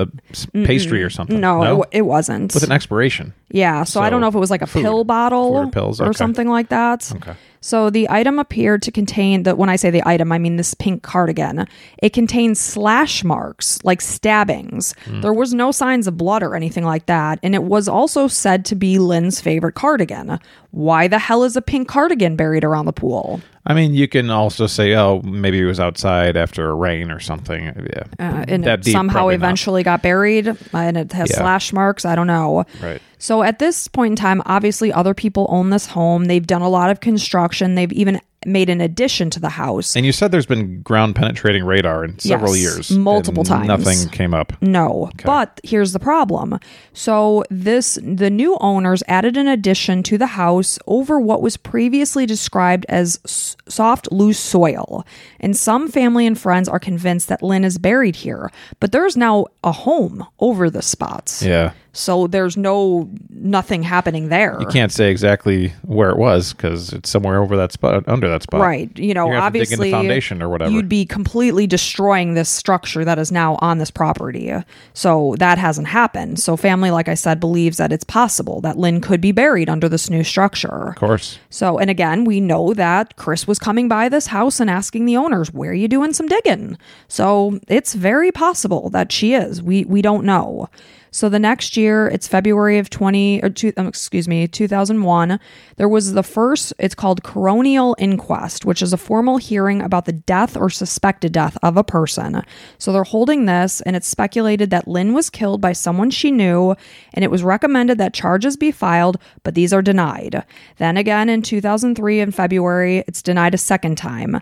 [0.65, 1.39] pastry or something.
[1.39, 2.53] No, It, it wasn't.
[2.53, 3.33] with an expiration.
[3.51, 4.83] Yeah, so, I don't know if it was like a food.
[4.83, 6.11] pill bottle or pills, okay.
[6.13, 7.11] something like that.
[7.15, 7.33] Okay.
[7.61, 10.73] So the item appeared to contain that when I say the item, I mean this
[10.75, 11.67] pink cardigan.
[12.01, 14.93] It contained slash marks, like stabbings.
[15.05, 15.21] Hmm.
[15.21, 18.65] There was no signs of blood or anything like that, and it was also said
[18.65, 20.39] to be Lyn's favorite cardigan.
[20.71, 23.41] Why the hell is a pink cardigan buried around the pool?
[23.69, 27.19] I mean, you can also say, oh, maybe it was outside after a rain or
[27.19, 27.65] something.
[27.65, 28.03] Yeah.
[28.19, 29.45] Uh, and That it deep, somehow probably not.
[29.45, 31.37] eventually got buried, and it has Yeah.
[31.37, 32.03] slash marks.
[32.03, 32.65] I don't know.
[32.81, 32.99] Right.
[33.19, 36.25] So at this point in time, obviously other people own this home.
[36.25, 37.75] They've done a lot of construction.
[37.75, 39.95] They've even made an addition to the house.
[39.95, 42.91] And you said there's been ground penetrating radar in several Yes, years.
[42.91, 43.67] multiple times.
[43.67, 44.53] Nothing came up.
[44.61, 46.57] No, but here's the problem.
[46.93, 52.25] So this the new owners added an addition to the house over what was previously
[52.25, 55.05] described as s- soft loose soil.
[55.41, 59.45] And some family and friends are convinced that Lyn is buried here, but there's now
[59.63, 61.43] a home over the spots.
[61.43, 61.71] Yeah.
[61.91, 64.57] So there's no nothing happening there.
[64.59, 68.43] You can't say exactly where it was because it's somewhere over that spot, under that
[68.43, 68.61] spot.
[68.61, 68.95] Right.
[68.97, 70.71] You know, You're gonna have to dig in the obviously foundation or whatever.
[70.71, 74.53] You'd be completely destroying this structure that is now on this property.
[74.93, 76.39] So that hasn't happened.
[76.39, 79.89] So family, like I said, believes that it's possible that Lyn could be buried under
[79.89, 80.89] this new structure.
[80.89, 81.39] Of course.
[81.49, 85.17] So, and again, we know that Chris was coming by this house and asking the
[85.17, 86.77] owners, "Where are you doing some digging?"
[87.07, 89.61] So, it's very possible that she is.
[89.63, 90.69] We we don't know.
[91.11, 95.39] So the next year, it's February of 20 or two, um, excuse me, 2001,
[95.77, 100.11] there was the first it's called coronial inquest, which is a formal hearing about the
[100.11, 102.43] death or suspected death of a person.
[102.77, 106.75] So they're holding this and it's speculated that Lyn was killed by someone she knew
[107.13, 110.43] and it was recommended that charges be filed, but these are denied.
[110.77, 114.41] Then again in 2003 in February, it's denied a second time.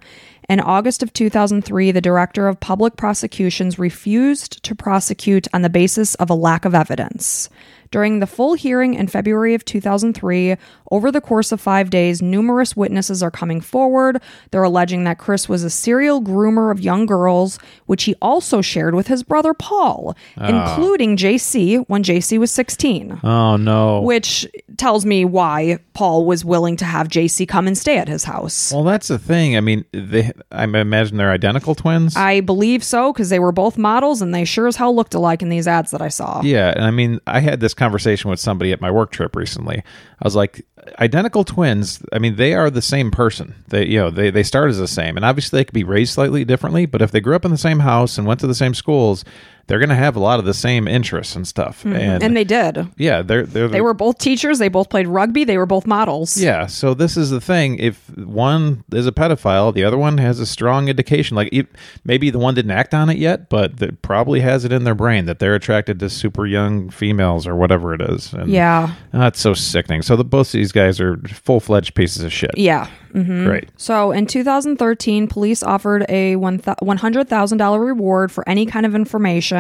[0.50, 6.16] In August of 2003, the director of public prosecutions refused to prosecute on the basis
[6.16, 7.50] of a lack of evidence.
[7.98, 10.56] During the full hearing in February of 2003,
[10.92, 14.22] over the course of five days, numerous witnesses are coming forward.
[14.52, 18.94] They're alleging that Chris was a serial groomer of young girls, which he also shared
[18.94, 20.48] with his brother Paul, ah.
[20.48, 24.02] including JC when JC was 16 Oh no.
[24.02, 28.24] which tells me why Paul was willing to have JC come and stay at his
[28.24, 28.72] house.
[28.72, 29.58] well, that's the thing.
[29.58, 30.32] I mean, they.
[30.52, 32.16] I imagine they're identical twins.
[32.16, 35.42] I believe so because they were both models and they sure as hell looked alike
[35.42, 36.42] in these ads that I saw.
[36.44, 39.78] Yeah, and I mean, I had this conversation with somebody at my work trip recently.
[39.78, 40.66] I was like,
[41.00, 42.02] identical twins.
[42.12, 43.56] I mean, they are the same person.
[43.68, 46.14] They, you know, they they start as the same, and obviously they could be raised
[46.14, 46.86] slightly differently.
[46.86, 49.24] But if they grew up in the same house and went to the same schools,
[49.68, 51.84] they're going to have a lot of the same interests and stuff.
[51.86, 52.24] And, Mm-hmm.
[52.24, 52.88] And they did.
[52.98, 54.60] yeah, they're they're They were both teachers.
[54.60, 55.44] They both played rugby.
[55.44, 56.38] They were both models.
[56.38, 57.78] Yeah, so this is the thing.
[57.80, 61.36] If one is a pedophile, the other one has a strong indication.
[61.36, 61.68] Like it,
[62.06, 64.96] maybe the one didn't act on it yet, but that probably has it in their
[64.96, 68.34] brain that they're attracted to super young females or whatever it is.
[68.34, 68.94] And Yeah.
[69.12, 70.02] that's so sickening.
[70.02, 72.52] So the, both of these guys are full fledged pieces of shit.
[72.58, 72.88] Yeah.
[73.14, 73.46] Mm-hmm.
[73.46, 73.70] Great.
[73.78, 79.57] So in 2013, police offered a one $100,000 reward for any kind of information.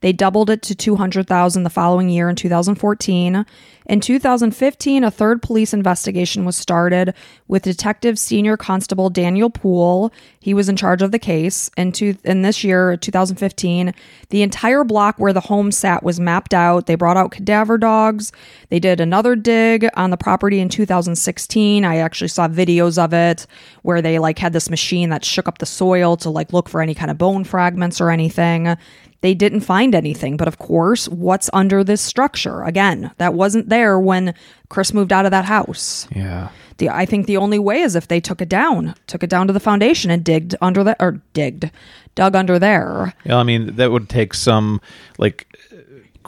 [0.00, 3.44] They doubled it to 200,000 the following year in 2014.
[3.88, 7.14] In 2015, a third police investigation was started
[7.48, 10.12] with Detective Senior Constable Daniel Poole.
[10.40, 11.70] He was in charge of the case.
[11.74, 13.94] In, two, in this year, 2015,
[14.28, 16.84] the entire block where the home sat was mapped out.
[16.84, 18.30] They brought out cadaver dogs.
[18.68, 21.84] They did another dig on the property in 2016.
[21.86, 23.46] I actually saw videos of it
[23.82, 26.82] where they like had this machine that shook up the soil to like look for
[26.82, 28.76] any kind of bone fragments or anything.
[29.20, 32.62] They didn't find anything, but of course, what's under this structure?
[32.62, 34.34] Again, that wasn't there when
[34.68, 36.06] Chris moved out of that house.
[36.14, 36.50] Yeah.
[36.76, 39.48] The, I think the only way is if they took it down, took it down
[39.48, 41.72] to the foundation and digged under the or digged,
[42.14, 43.14] dug under there.
[43.24, 44.80] Yeah, I mean, that would take some
[45.18, 45.48] like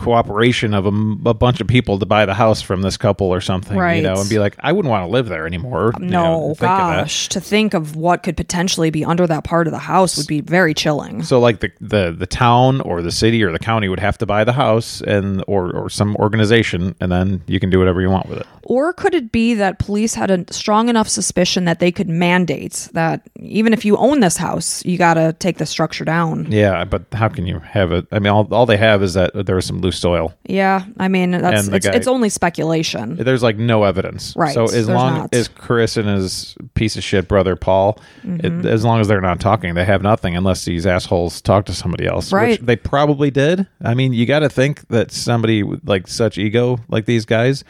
[0.00, 3.76] cooperation of a bunch of people to buy the house from this couple or something,
[3.98, 5.92] you know, and be like, I wouldn't want to live there anymore.
[6.00, 7.00] you know, No, of that.
[7.00, 10.26] gosh, to think of what could potentially be under that part of the house would
[10.26, 11.22] be very chilling.
[11.22, 14.26] So like the, the the town or the city or the county would have to
[14.26, 18.10] buy the house and or or some organization and then you can do whatever you
[18.10, 18.46] want with it.
[18.70, 22.88] Or could it be that police had a strong enough suspicion that they could mandate
[22.92, 26.46] that even if you own this house, you got to take the structure down?
[26.52, 28.06] Yeah, but how can you have it?
[28.12, 30.32] I mean, all, all they have is that there was some loose soil.
[30.46, 33.16] Yeah, I mean that's And the it's, guy- it's only speculation.
[33.16, 34.34] There's like no evidence.
[34.36, 35.34] Right, So as there's long not.
[35.34, 38.60] as Chris and his piece of shit brother Paul, Mm-hmm.
[38.60, 41.72] it, as long as they're not talking, they have nothing unless these assholes talk to
[41.72, 42.32] somebody else.
[42.32, 42.60] Right.
[42.60, 43.66] Which they probably did.
[43.82, 47.64] I mean, you got to think that somebody with like such ego like these guys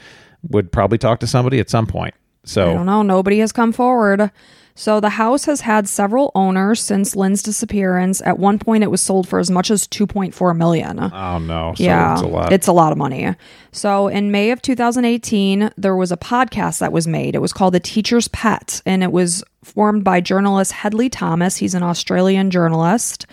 [0.48, 2.14] would probably talk to somebody at some point.
[2.44, 3.02] So I don't know.
[3.02, 4.30] Nobody has come forward.
[4.74, 8.22] So the house has had several owners since Lyn's disappearance.
[8.22, 10.98] At one point, it was sold for as much as 2.4 million.
[10.98, 11.74] Oh no!
[11.76, 12.52] So yeah, it's a lot.
[12.52, 13.34] It's a lot of money.
[13.72, 17.34] So in May of 2018, there was a podcast that was made.
[17.34, 21.56] It was called The Teacher's Pet, and it was formed by journalist Hedley Thomas.
[21.56, 23.26] He's an Australian journalist.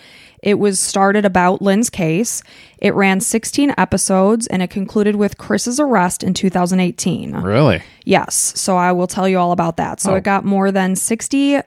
[0.44, 2.44] It was started about Lyn's case.
[2.78, 7.36] It ran 16 episodes and it concluded with Chris's arrest in 2018.
[7.38, 7.82] really?
[8.06, 8.36] Yes.
[8.56, 10.00] So I will tell you all about that.
[10.00, 10.16] So Oh.
[10.16, 11.60] it got more than 60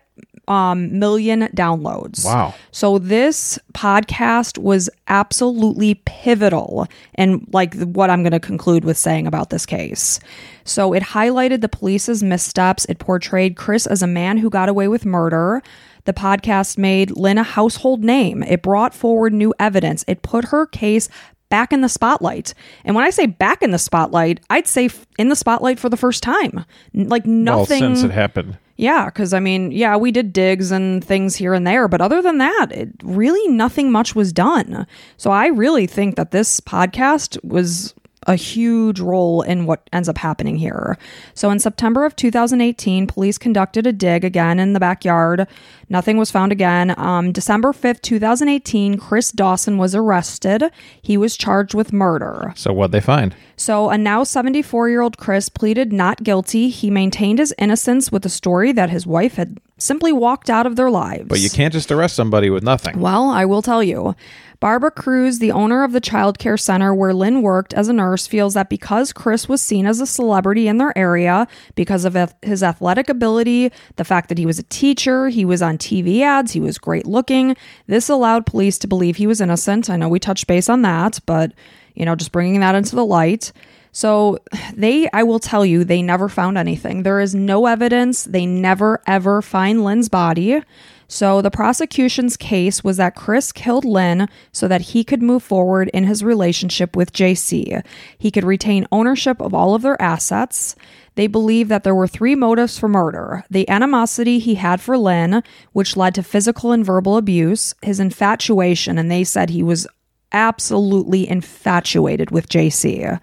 [0.48, 2.24] um, million downloads.
[2.24, 2.54] Wow.
[2.72, 9.26] So this podcast was absolutely pivotal and like what I'm going to conclude with saying
[9.28, 10.18] about this case.
[10.64, 12.84] So it highlighted the police's missteps.
[12.86, 15.62] It portrayed Chris as a man who got away with murder.
[16.04, 18.42] The podcast made Lyn a household name.
[18.42, 20.04] It brought forward new evidence.
[20.08, 21.08] It put her case
[21.50, 22.54] back in the spotlight.
[22.84, 24.88] And when I say back in the spotlight, I'd say
[25.18, 26.64] in the spotlight for the first time.
[26.94, 28.56] Like nothing Well, since it happened.
[28.76, 32.22] yeah, because I mean, yeah, we did digs and things here and there, but other
[32.22, 34.86] than that, it really nothing much was done.
[35.16, 37.94] So I really think that this podcast was
[38.26, 40.98] a huge role in what ends up happening here.
[41.34, 45.46] So in September of 2018, police conducted a dig again in the backyard.
[45.88, 46.94] Nothing was found again.
[46.98, 50.64] Um, December 5th, 2018, Chris Dawson was arrested.
[51.00, 52.52] He was charged with murder.
[52.56, 53.34] So what'd they find?
[53.56, 56.68] So a now 74 year old Chris pleaded not guilty.
[56.68, 60.76] He maintained his innocence with the story that his wife had simply walked out of
[60.76, 61.26] their lives.
[61.26, 63.00] But you can't just arrest somebody with nothing.
[63.00, 64.14] Well, I will tell you.
[64.60, 68.26] Barbara Cruise, the owner of the child care center where Lyn worked as a nurse,
[68.26, 72.62] feels that because Chris was seen as a celebrity in their area, because of his
[72.62, 76.60] athletic ability, the fact that he was a teacher, he was on TV ads, he
[76.60, 77.56] was great looking,
[77.86, 79.88] this allowed police to believe he was innocent.
[79.88, 81.52] I know we touched base on that, but,
[81.94, 83.52] you know, just bringing that into the light.
[83.92, 84.38] So
[84.74, 87.02] they, I will tell you, they never found anything.
[87.02, 88.24] There is no evidence.
[88.24, 90.62] They never, ever find Lyn's body.
[91.10, 95.90] So the prosecution's case was that Chris killed Lyn so that he could move forward
[95.92, 97.84] in his relationship with JC.
[98.16, 100.76] He could retain ownership of all of their assets.
[101.16, 105.42] They believe that there were three motives for murder the animosity he had for Lyn,
[105.72, 109.88] which led to physical and verbal abuse, his infatuation, and they said he was
[110.32, 113.20] absolutely infatuated with JC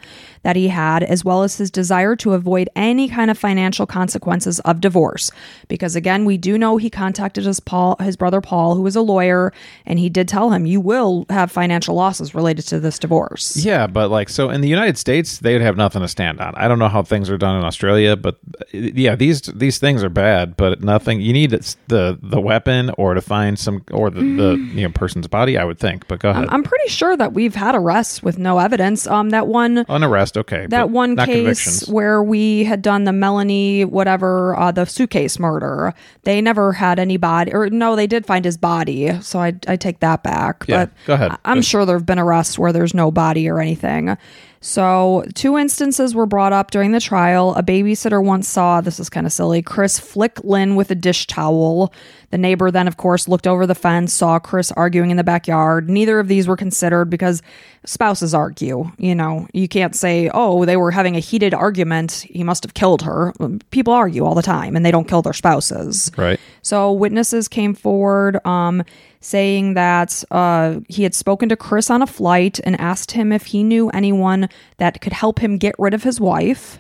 [0.48, 4.62] that he had, as well as his desire to avoid any kind of financial consequences
[4.62, 5.30] of divorce.
[5.68, 9.02] Because again, we do know he contacted his Paul, his brother Paul, who was a
[9.02, 9.52] lawyer,
[9.86, 13.88] and he did tell him, "You will have financial losses related to this divorce." Yeah,
[13.88, 16.56] but like so in the United States, they would have nothing to stand on.
[16.56, 20.02] I don't know how things are done in Australia, but uh, yeah, these these things
[20.02, 21.20] are bad, but nothing.
[21.20, 25.28] You need the the weapon or to find some or the, the you know person's
[25.28, 25.58] body.
[25.58, 26.46] I would think, but go ahead.
[26.46, 29.06] I'm, I'm pretty sure that we've had arrests with no evidence.
[29.08, 30.68] Um, that one An arrest, okay.
[30.68, 35.94] that one case where we had done the Melanie whatever uh, the suitcase murder.
[36.24, 39.20] They never had any body, or no, they did find his body.
[39.22, 40.66] So I I take that back.
[40.68, 41.32] Yeah, but go ahead.
[41.46, 44.18] I'm Go- sure there have been arrests where there's no body or anything.
[44.60, 47.54] So, two instances were brought up during the trial.
[47.56, 51.28] A babysitter once saw, this is kind of silly, Chris flick Lyn with a dish
[51.28, 51.94] towel.
[52.32, 55.90] The neighbor then, of course, looked over the fence, saw Chris arguing in the backyard.
[55.90, 57.42] Neither of these were considered because
[57.86, 58.92] spouses argue.
[58.98, 62.26] You know, you can't say, oh, they were having a heated argument.
[62.30, 63.34] He must have killed her.
[63.72, 66.12] People argue all the time and they don't kill their spouses.
[66.18, 66.40] right.
[66.62, 68.84] So witnesses came forward um,
[69.20, 73.48] saying that uh, he had spoken to Chris on a flight and asked him if
[73.48, 76.80] he knew anyone that could help him get rid of his wife.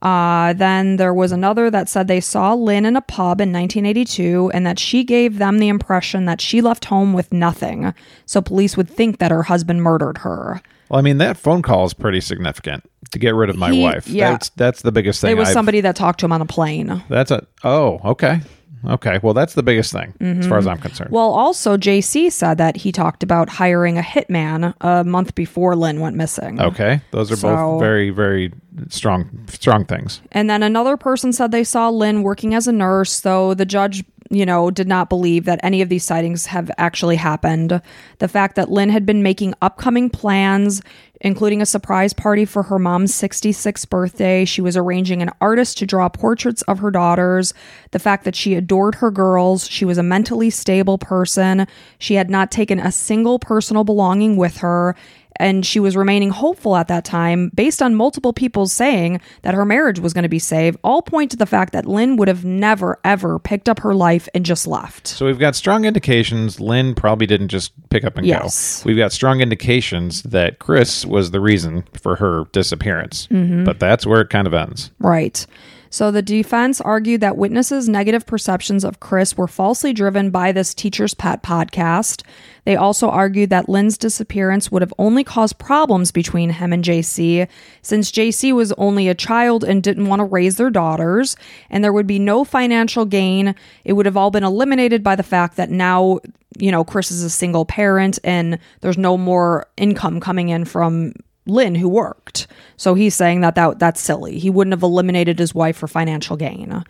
[0.00, 4.50] Uh, then there was another that said they saw Lyn in a pub in 1982
[4.54, 7.92] and that she gave them the impression that she left home with nothing.
[8.24, 10.62] So police would think that her husband murdered her.
[10.88, 13.82] Well, I mean that phone call is pretty significant to get rid of my He-
[13.82, 14.06] wife.
[14.08, 14.30] yeah.
[14.30, 15.32] That's that's the biggest thing.
[15.32, 17.02] It was I've- somebody that talked to him on a plane.
[17.08, 18.40] That's a oh okay
[18.86, 19.18] okay.
[19.22, 21.08] Well, that's the biggest thing as far as I'm concerned.
[21.08, 21.14] Mm-hmm.
[21.16, 26.00] Well, also, JC said that he talked about hiring a hitman a month before Lyn
[26.00, 26.60] went missing.
[26.60, 28.52] okay, those are So- both very very
[28.88, 30.20] strong strong things.
[30.32, 34.04] And then another person said they saw Lyn working as a nurse, though the judge,
[34.30, 37.80] you know, did not believe that any of these sightings have actually happened.
[38.18, 40.82] The fact that Lyn had been making upcoming plans,
[41.20, 44.44] including a surprise party for her mom's 66th birthday.
[44.44, 47.54] She was arranging an artist to draw portraits of her daughters.
[47.92, 49.68] The fact that she adored her girls.
[49.68, 51.66] She was a mentally stable person.
[51.98, 54.94] She had not taken a single personal belonging with her
[55.38, 59.64] and she was remaining hopeful at that time based on multiple people saying that her
[59.64, 62.44] marriage was going to be saved all point to the fact that lyn would have
[62.44, 66.94] never ever picked up her life and just left So we've got strong indications Lyn
[66.94, 68.82] probably didn't just pick up and Yes.
[68.82, 68.88] go.
[68.88, 73.26] We've got strong indications that Chris was the reason for her disappearance.
[73.28, 73.64] Mm-hmm.
[73.64, 74.90] But that's where it kind of ends.
[74.98, 75.46] Right.
[75.90, 80.74] So the defense argued that witnesses' negative perceptions of Chris were falsely driven by this
[80.74, 82.22] Teacher's Pet podcast.
[82.64, 87.48] They also argued that Lyn's disappearance would have only caused problems between him and JC,
[87.80, 91.36] since JC was only a child and didn't want to raise their daughters,
[91.70, 93.54] and there would be no financial gain.
[93.84, 96.18] It would have all been eliminated by the fact that now,
[96.58, 101.14] you know, Chris is a single parent and there's no more income coming in from
[101.48, 102.46] Lyn who worked.
[102.76, 104.38] So he's saying that, that that's silly.
[104.38, 106.84] He wouldn't have eliminated his wife for financial gain.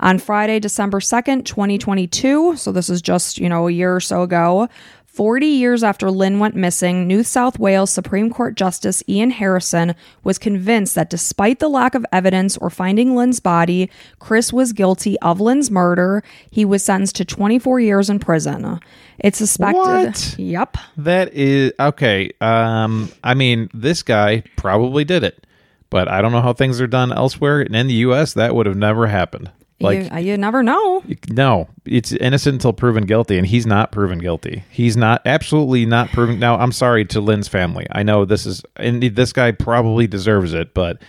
[0.00, 4.22] On Friday, December 2nd, 2022, so this is just, you know, a year or so
[4.22, 4.66] ago,
[5.12, 10.38] 40 years after Lyn went missing, New South Wales Supreme Court Justice Ian Harrison was
[10.38, 13.90] convinced that despite the lack of evidence or finding Lyn's body,
[14.20, 16.22] Chris was guilty of Lyn's murder.
[16.48, 18.78] He was sentenced to 24 years in prison.
[19.18, 19.80] It's suspected.
[19.80, 20.36] What?
[20.38, 20.76] Yep.
[20.98, 22.30] That is okay.
[22.40, 25.44] Um, I mean, this guy probably did it,
[25.90, 27.60] but I don't know how things are done elsewhere.
[27.62, 29.50] And in the U.S., that would have never happened.
[29.80, 31.02] Like you, you never know.
[31.28, 34.64] no, it's innocent until proven guilty, and he's not proven guilty.
[34.70, 36.38] He's not absolutely not proven.
[36.38, 37.86] Now, I'm sorry to Lyn's family.
[37.90, 41.00] I know this is, and this guy probably deserves it, but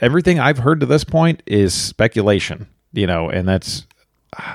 [0.00, 2.68] everything I've heard to this point is speculation.
[2.92, 3.86] You know, and that's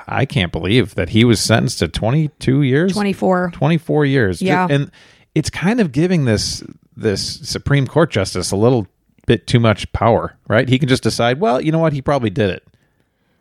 [0.06, 3.50] I can't believe that he was sentenced to 22 years, 24.
[3.52, 4.42] 24 years.
[4.42, 4.66] Yeah.
[4.70, 4.90] and
[5.34, 6.62] it's kind of giving this
[6.96, 8.86] this Supreme Court justice a little
[9.26, 10.68] bit too much power, right?
[10.68, 12.64] He can just decide, well, you know what, he probably did it,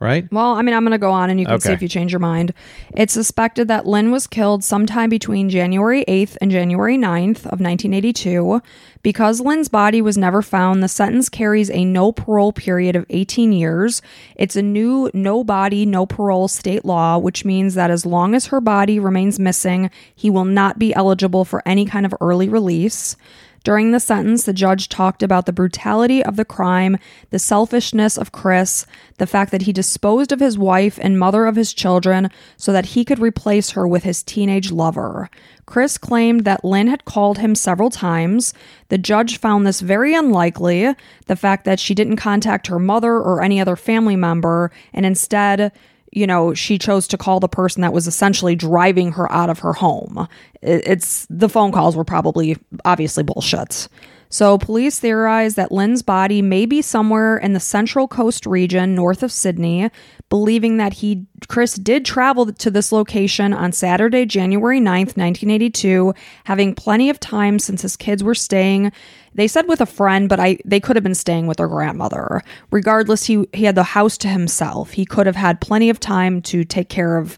[0.04, 0.32] right?
[0.32, 2.12] Well, I mean, I'm going to go on and you can see if you change
[2.12, 2.54] your mind.
[2.94, 8.62] It's suspected that Lyn was killed sometime between January 8th and January 9th of 1982.
[9.02, 13.52] Because Lyn's body was never found, the sentence carries a no parole period of 18
[13.54, 14.02] years.
[14.36, 18.48] It's a new no body, no parole state law, which means that as long as
[18.48, 23.16] her body remains missing, he will not be eligible for any kind of early release.
[23.64, 26.98] During the sentence, the judge talked about the brutality of the crime,
[27.30, 28.86] the selfishness of Chris,
[29.20, 32.88] the fact that he disposed of his wife and mother of his children so that
[32.88, 35.30] he could replace her with his teenage lover.
[35.66, 38.54] Chris claimed that Lyn had called him several times.
[38.90, 40.94] The judge found this very unlikely,
[41.28, 45.72] the fact that she didn't contact her mother or any other family member, and instead,
[46.16, 49.60] you know, she chose to call the person that was essentially driving her out of
[49.60, 50.28] her home.
[50.62, 53.88] It's the phone calls were probably obviously bullshit.
[54.30, 59.22] So, police theorize that Lyn's body may be somewhere in the Central Coast region north
[59.22, 59.92] of Sydney,
[60.34, 66.12] believing that he Chris did travel to this location on Saturday, January 9th, 1982,
[66.46, 68.92] having plenty of time since his kids were staying
[69.36, 72.42] they said with a friend, but I they could have been staying with their grandmother.
[72.72, 74.92] Regardless, he he had the house to himself.
[74.92, 77.38] He could have had plenty of time to take care of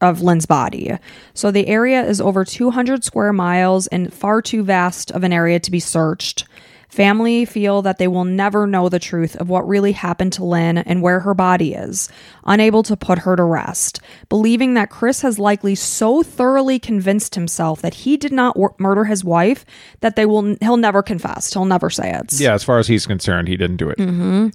[0.00, 0.98] of Lyn's body.
[1.32, 5.60] So the area is over 200 square miles and far too vast of an area
[5.60, 6.44] to be searched.
[6.92, 10.76] Family feel that they will never know the truth of what really happened to Lyn
[10.76, 12.10] and where her body is,
[12.44, 17.80] unable to put her to rest, believing that Chris has likely so thoroughly convinced himself
[17.80, 19.64] that he did not wor- murder his wife
[20.00, 21.50] that they will he'll never confess.
[21.50, 22.38] He'll never say it.
[22.38, 23.96] Yeah, as far as he's concerned, he didn't do it.
[23.96, 24.48] Mm-hmm.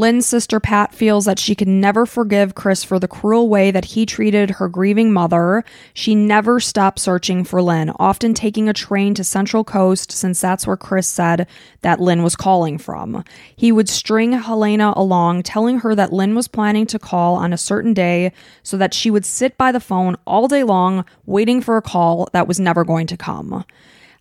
[0.00, 3.84] Lyn's sister Pat feels that she can never forgive Chris for the cruel way that
[3.84, 5.62] he treated her grieving mother.
[5.92, 10.66] She never stopped searching for Lyn, often taking a train to Central Coast since that's
[10.66, 11.46] where Chris said
[11.82, 13.22] that Lyn was calling from.
[13.54, 17.58] He would string Helena along, telling her that Lyn was planning to call on a
[17.58, 18.32] certain day
[18.62, 22.26] so that she would sit by the phone all day long waiting for a call
[22.32, 23.66] that was never going to come.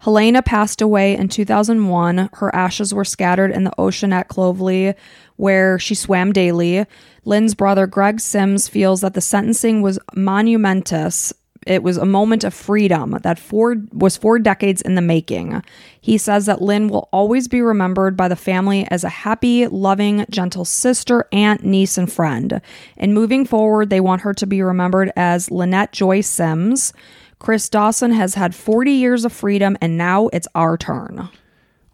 [0.02, 2.30] Helena passed away in 2001.
[2.36, 4.96] Her ashes were scattered in the ocean at Clovelly,
[5.40, 6.86] where she swam daily.
[7.24, 11.32] Lyn's brother, Greg Simms, feels that the sentencing was monumentous.
[11.66, 15.64] It was a moment of freedom that four, was four decades in the making.
[16.02, 20.26] He says that Lyn will always be remembered by the family as a happy, loving,
[20.30, 22.62] gentle sister, aunt, niece, and friend.
[22.98, 26.92] And moving forward, they want her to be remembered as Lynette Joy Simms.
[27.40, 31.30] Chris Dawson has had 40 years of freedom, and now it's our turn.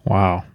[0.04, 0.46] Wow.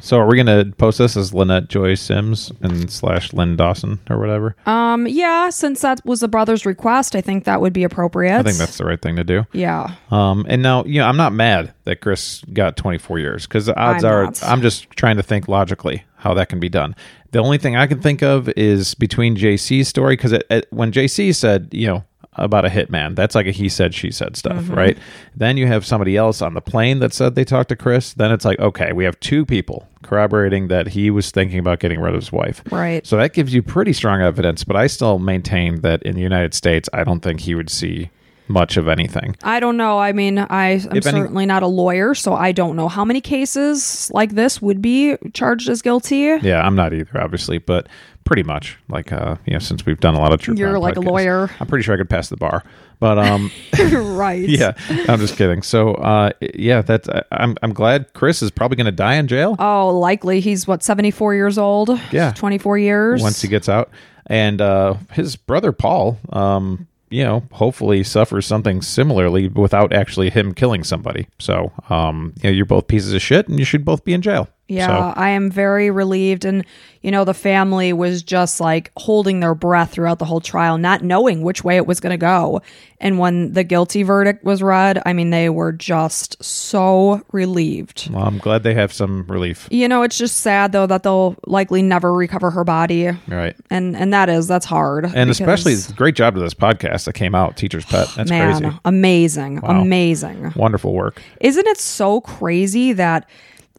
[0.00, 3.98] So are we going to post this as Lynette Joy Simms and slash Lyn Dawson
[4.08, 4.56] or whatever?
[4.66, 8.38] Um, yeah, since that was the brother's request, I think that would be appropriate.
[8.38, 9.46] I think that's the right thing to do.
[9.52, 9.94] yeah.
[10.10, 13.78] Um, and now, you know, I'm not mad that Chris got 24 years because the
[13.78, 14.42] odds I'm are, not.
[14.44, 16.94] I'm just trying to think logically how that can be done.
[17.32, 20.32] The only thing I can think of is between JC's story because
[20.70, 24.36] when JC said, you know, about a hitman, that's like a he said, she said
[24.36, 24.74] stuff, Mm-hmm.
[24.74, 24.98] right?
[25.36, 28.14] Then you have somebody else on the plane that said they talked to Chris.
[28.14, 32.00] Then it's like, okay, we have two people corroborating that he was thinking about getting
[32.00, 32.62] rid of his wife.
[32.70, 33.06] Right.
[33.06, 36.54] So that gives you pretty strong evidence, but I still maintain that in the United
[36.54, 38.10] States, I don't think he would see
[38.50, 39.36] much of anything.
[39.42, 39.98] I don't know.
[39.98, 43.20] I mean, I am any- certainly not a lawyer, so I don't know how many
[43.20, 46.38] cases like this would be charged as guilty.
[46.42, 47.88] Yeah, I'm not either, obviously, but
[48.24, 50.82] pretty much like uh, you know, since we've done a lot of true You're crime
[50.82, 51.50] like a lawyer.
[51.60, 52.62] I'm pretty sure I could pass the bar,
[52.98, 53.50] but um,
[53.92, 54.40] right.
[54.48, 54.72] yeah,
[55.08, 55.62] I'm just kidding.
[55.62, 59.26] So uh, yeah, that's I- I'm I'm glad Chris is probably going to die in
[59.28, 60.40] jail Oh, likely.
[60.40, 61.90] He's what, 74 years old?
[62.12, 62.32] Yeah.
[62.32, 63.22] 24 years?
[63.22, 63.90] once he gets out,
[64.26, 70.54] and uh, his brother Paul, um, you know, hopefully suffers something similarly without actually him
[70.54, 71.26] killing somebody.
[71.38, 74.22] So um, you know, you're both pieces of shit, and you should both be in
[74.22, 74.48] jail.
[74.70, 76.44] Yeah, So, I am very relieved.
[76.44, 76.64] And,
[77.02, 81.02] you know, the family was just like holding their breath throughout the whole trial, not
[81.02, 82.62] knowing which way it was going to go.
[83.02, 88.10] And when the guilty verdict was read, I mean, they were just so relieved.
[88.12, 89.66] well, I'm glad they have some relief.
[89.70, 93.10] You know, it's just sad though that they'll likely never recover her body.
[93.26, 93.56] Right.
[93.70, 95.06] And and that is that's hard.
[95.06, 98.06] And especially great job to this podcast that came out, Teacher's Pet.
[98.16, 98.78] That's man, crazy.
[98.84, 99.60] amazing.
[99.62, 100.52] Amazing.
[100.54, 101.22] Wonderful work.
[101.40, 103.28] Isn't it so crazy that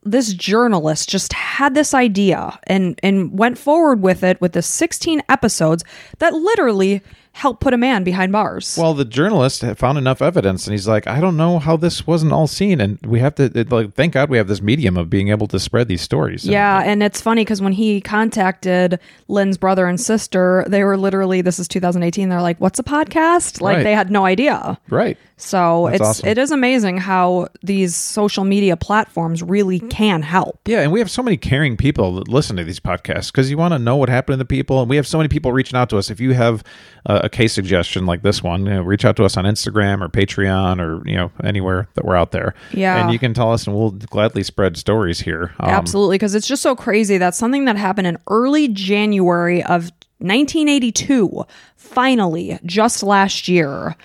[0.04, 5.22] this journalist just had this idea and and went forward with it with the 16
[5.30, 5.84] episodes
[6.18, 7.02] that literally
[7.34, 8.78] helped put a man behind bars.
[8.80, 12.06] Well, the journalist had found enough evidence, and he's like, I don't know how this
[12.06, 13.44] wasn't all seen, and we have to.
[13.56, 16.44] It, like, thank God we have this medium of being able to spread these stories.
[16.44, 20.98] And- yeah, and it's funny because when he contacted Lyn's brother and sister, they were
[20.98, 22.30] literally this is 2018.
[22.30, 23.84] They're like, "What's a podcast?" Like Right.
[23.84, 24.78] they had no idea.
[24.90, 25.18] right.
[25.38, 26.30] So That's it's awesome.
[26.30, 30.60] it is amazing how these social media platforms really can help.
[30.68, 33.58] Yeah, and we have so many caring people that listen to these podcasts because you
[33.58, 35.78] want to know what happened to the people, and we have so many people reaching
[35.78, 36.12] out to us.
[36.12, 36.64] If you have
[37.08, 40.02] uh, a case suggestion like this one, you know, reach out to us on Instagram
[40.02, 42.54] or Patreon or you know anywhere that we're out there.
[42.74, 43.02] Yeah.
[43.02, 45.54] and you can tell us, and we'll gladly spread stories here.
[45.60, 49.92] Um, Absolutely, because it's just so crazy that something that happened in early January of
[50.20, 51.44] 1982,
[51.76, 53.96] finally, just last year,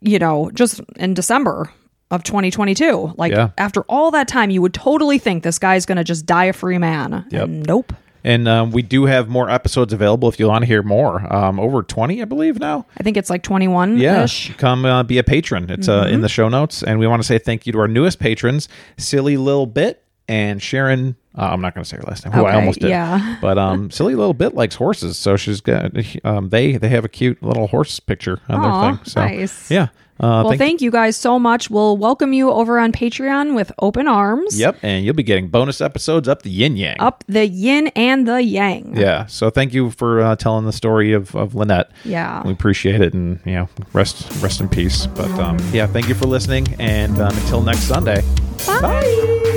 [0.00, 1.70] you know, just in December
[2.10, 3.50] of 2022, like Yeah.
[3.58, 6.52] after all that time, you would totally think this guy's going to just die a
[6.52, 7.24] free man.
[7.30, 7.48] Yep.
[7.48, 7.92] Nope.
[8.26, 11.32] And um, we do have more episodes available if you want to hear more.
[11.32, 12.84] Um, over 20, I believe, now.
[12.98, 14.26] I think it's like 21 Yeah.
[14.58, 15.70] Come uh, be a patron.
[15.70, 16.82] It's uh, in the show notes.
[16.82, 18.68] And we want to say thank you to our newest patrons,
[18.98, 21.14] Silly Little Bit and Sharon.
[21.38, 22.32] Uh, I'm not going to say her last name.
[22.34, 22.90] Who I almost did.
[22.90, 23.36] yeah.
[23.40, 25.16] But um, Silly Little Bit likes horses.
[25.16, 25.92] So she's got,
[26.24, 29.04] um, they, they have a cute little horse picture on Aw, their thing.
[29.04, 29.70] So, nice.
[29.70, 29.88] Yeah.
[30.18, 31.68] Uh, Well, thank, you guys so much.
[31.70, 34.58] We'll welcome you over on Patreon with open arms.
[34.58, 34.78] Yep.
[34.82, 36.96] And you'll be getting bonus episodes up the yin yang.
[37.00, 38.96] Up the yin and the yang.
[38.96, 39.26] Yeah.
[39.26, 41.90] So thank you for uh, telling the story of, of Lynette.
[42.04, 42.42] Yeah.
[42.46, 45.06] We appreciate it and, you know, rest rest in peace.
[45.06, 46.74] But um, yeah, thank you for listening.
[46.78, 48.22] And um, until next Sunday.
[48.66, 49.52] Bye.